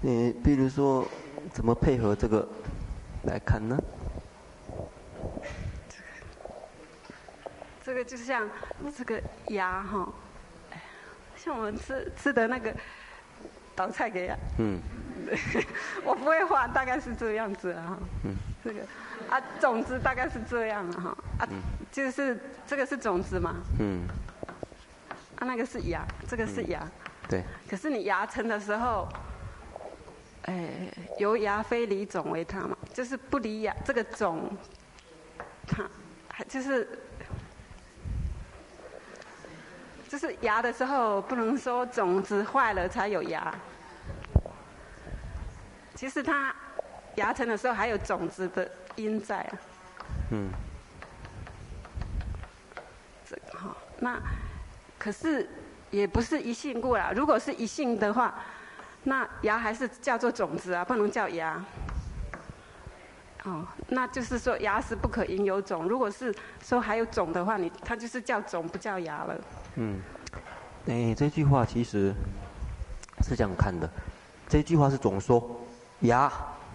[0.00, 1.06] 你比如说
[1.52, 2.48] 怎么配合这个
[3.24, 3.76] 来看呢？
[7.84, 8.48] 这个就像
[8.96, 10.10] 这个牙哈，
[11.36, 12.74] 像我们吃吃的那个
[13.76, 14.38] 倒菜给芽。
[14.58, 14.80] 嗯。
[16.02, 17.98] 我不会画，大概是这样子啊。
[18.24, 18.34] 嗯。
[18.64, 18.80] 这个
[19.28, 21.46] 啊，种子大概是这样哈啊，
[21.92, 23.56] 就是这个是种子嘛。
[23.78, 24.06] 嗯。
[25.36, 26.80] 啊，那个是芽，这个是芽。
[27.28, 27.44] 对。
[27.68, 29.06] 可是你芽成的时候，
[30.42, 30.88] 哎，
[31.18, 34.56] 由芽非离种为它嘛，就是不离芽这个种，
[35.66, 35.84] 它
[36.28, 36.88] 还就是。
[40.06, 43.52] 就是芽的时候，不能说种子坏了才有芽。
[45.96, 46.54] 其实它
[47.16, 49.52] 芽成的时候还有种子的因在啊。
[50.30, 50.50] 嗯。
[53.28, 54.20] 这个哈，那
[54.98, 55.48] 可是
[55.90, 57.12] 也不是一性故啦。
[57.14, 58.34] 如果是一性的话，
[59.04, 61.64] 那芽还是叫做种子啊，不能叫芽。
[63.44, 65.86] 哦，那就是说芽是不可因有种。
[65.86, 69.36] 如果是说还有种的话，你它就是叫种，不叫芽了。
[69.76, 70.00] 嗯，
[70.86, 72.14] 哎，这句话其实
[73.22, 73.88] 是这样看的。
[74.48, 75.60] 这句话是总说，
[76.00, 76.30] 芽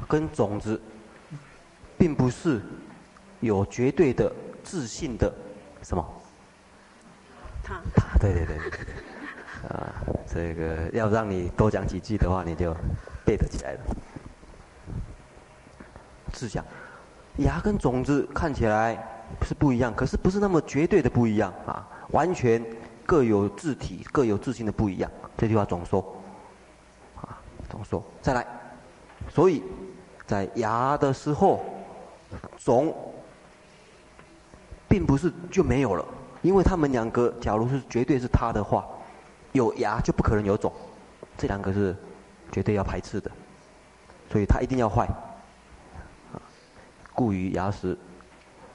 [0.07, 0.79] 跟种子，
[1.97, 2.61] 并不是
[3.39, 4.31] 有绝对的
[4.63, 5.33] 自信的
[5.83, 6.05] 什么？
[7.63, 7.81] 他。
[8.19, 8.57] 对对对。
[9.69, 9.93] 啊，
[10.25, 12.75] 这个要让你多讲几句的话，你就
[13.25, 13.79] 背得起来了。
[16.33, 16.63] 是讲，
[17.37, 18.97] 芽跟种子看起来
[19.41, 22.63] 是不一样，可是不是那么绝对的不一样啊，完全。
[23.09, 25.09] 各有自体，各有自信的不一样。
[25.35, 25.99] 这句话总说，
[27.15, 28.03] 啊，总说。
[28.21, 28.45] 再来，
[29.27, 29.63] 所以
[30.29, 31.65] 在牙的时候，
[32.55, 32.95] 种
[34.87, 36.05] 并不是就没有了，
[36.43, 38.85] 因为他们两个，假如是绝对是他的话，
[39.53, 40.71] 有牙就不可能有种，
[41.35, 41.95] 这两个是
[42.51, 43.31] 绝对要排斥的，
[44.31, 45.09] 所以它一定要坏。
[47.15, 47.97] 故于牙石，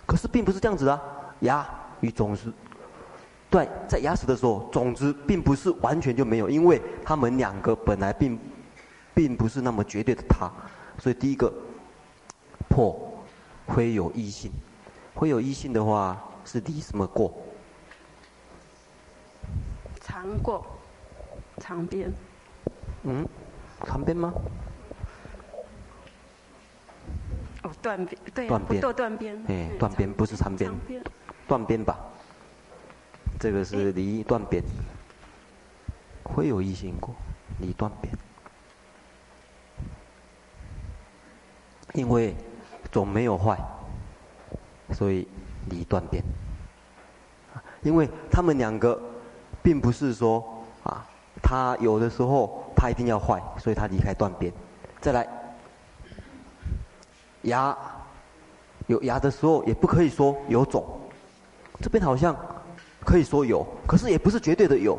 [0.07, 1.01] 可是并不是这样子啊，
[1.39, 1.65] 牙
[2.01, 2.53] 与种子。
[3.49, 8.37] 对，在牙齿的时候，种子并不是完全就没有，因为他们两个本来并，
[9.15, 10.51] 并不是那么绝对的他，
[10.99, 11.53] 所以第一个
[12.69, 12.97] 破
[13.67, 14.51] 会有异性，
[15.15, 17.35] 会有异性的话是离什么过？
[20.01, 20.65] 长过，
[21.59, 22.13] 长边。
[23.03, 23.27] 嗯，
[23.85, 24.33] 长边吗？
[27.63, 29.45] 哦，断边，对、啊，断边，不断边。
[29.49, 30.73] 哎，断边不是长边，
[31.49, 31.99] 断边吧。
[33.41, 34.63] 这个是离断边，
[36.23, 37.15] 会有异性过，
[37.59, 38.17] 离断边，
[41.95, 42.37] 因为
[42.93, 43.59] 总没有坏，
[44.93, 45.27] 所以
[45.71, 46.23] 离断边。
[47.83, 49.01] 因为他们两个，
[49.63, 50.45] 并不是说
[50.83, 51.05] 啊，
[51.43, 54.53] 他有的时候他一定要坏，所以他离开断边。
[55.01, 55.27] 再来，
[57.43, 57.77] 牙
[58.87, 60.85] 有牙的时候，也不可以说有种，
[61.81, 62.37] 这边好像。
[63.07, 64.99] 可以说有，可是也不是绝对的有。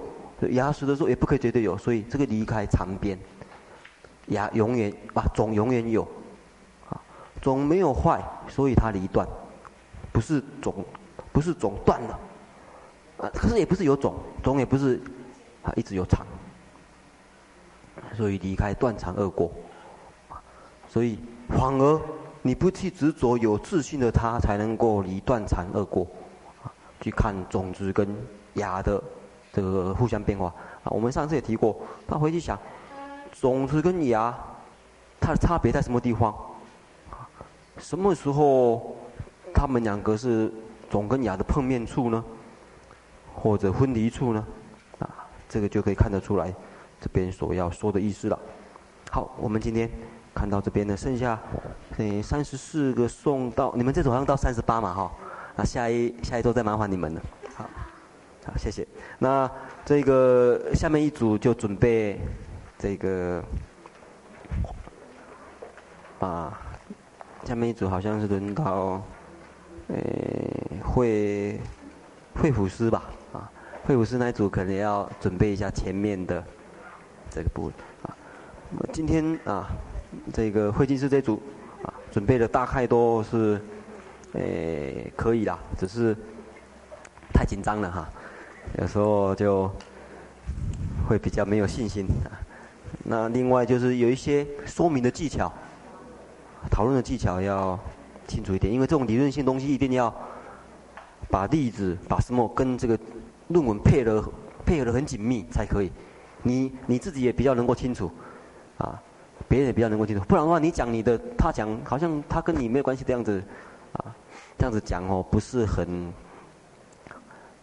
[0.51, 3.17] 牙齿的时候也不可以绝对有，所以这个离开长边，
[4.27, 6.07] 牙永远啊种永远有，
[7.45, 9.27] 总没有坏，所以它离断，
[10.11, 10.83] 不是种，
[11.31, 12.19] 不是种断了，
[13.19, 14.99] 啊可是也不是有种，种也不是
[15.61, 16.25] 啊一直有长，
[18.17, 19.51] 所以离开断肠二过，
[20.87, 21.19] 所以
[21.49, 22.01] 反而
[22.41, 26.07] 你不去执着有自信的他，才能够离断肠二过。
[26.99, 28.07] 去看种子跟
[28.55, 28.99] 芽的
[29.53, 30.47] 这个互相变化
[30.83, 31.77] 啊，我们上次也提过，
[32.07, 32.57] 他回去想，
[33.39, 34.35] 种子跟芽
[35.21, 36.35] 它的差别在什么地方？
[37.77, 38.95] 什么时候
[39.53, 40.51] 它们两个是
[40.89, 42.23] 总跟芽的碰面处呢？
[43.33, 44.45] 或者分离处呢？
[44.99, 46.53] 啊，这个就可以看得出来
[47.01, 48.39] 这边所要说的意思了。
[49.11, 49.89] 好，我们今天
[50.33, 51.39] 看到这边的，剩下
[51.97, 55.11] 嗯三十四个送到，你们这组好像到三十八嘛，哈。
[55.57, 57.21] 那下一下一周再麻烦你们了，
[57.55, 57.63] 好，
[58.45, 58.85] 好谢谢。
[59.19, 59.49] 那
[59.85, 62.19] 这个下面一组就准备
[62.77, 63.41] 这个
[66.19, 66.59] 啊，
[67.45, 69.01] 下面一组好像是轮到
[69.87, 69.97] 呃
[70.83, 71.59] 会
[72.35, 73.49] 会辅师吧啊，
[73.85, 76.43] 会辅师那一组可能要准备一下前面的
[77.29, 77.73] 这个部分
[78.03, 78.15] 啊。
[78.91, 79.69] 今天啊，
[80.33, 81.41] 这个会计师这组
[81.83, 83.61] 啊准备的大概都是。
[84.37, 86.13] 诶，可以啦，只是
[87.33, 88.09] 太紧张了哈，
[88.77, 89.71] 有时候就
[91.07, 92.35] 会比较没有信心啊。
[93.05, 95.49] 那另外就是有一些说明的技巧，
[96.69, 97.79] 讨论的技巧要
[98.27, 100.13] 清楚一点，因为这种理论性东西一定要
[101.29, 102.97] 把例子、把什么跟这个
[103.49, 104.23] 论文配合
[104.65, 105.91] 配合得很紧密才可以。
[106.43, 108.11] 你你自己也比较能够清楚，
[108.77, 109.01] 啊，
[109.47, 110.23] 别人也比较能够清楚。
[110.25, 113.43] 不然的话，你讲你的，他讲好像他跟你没有关系的样子，
[113.93, 114.15] 啊，
[114.57, 116.13] 这样子讲哦，不是很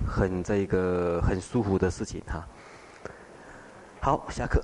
[0.06, 2.44] 很这个很舒服的事情哈。
[4.00, 4.60] 好，下课。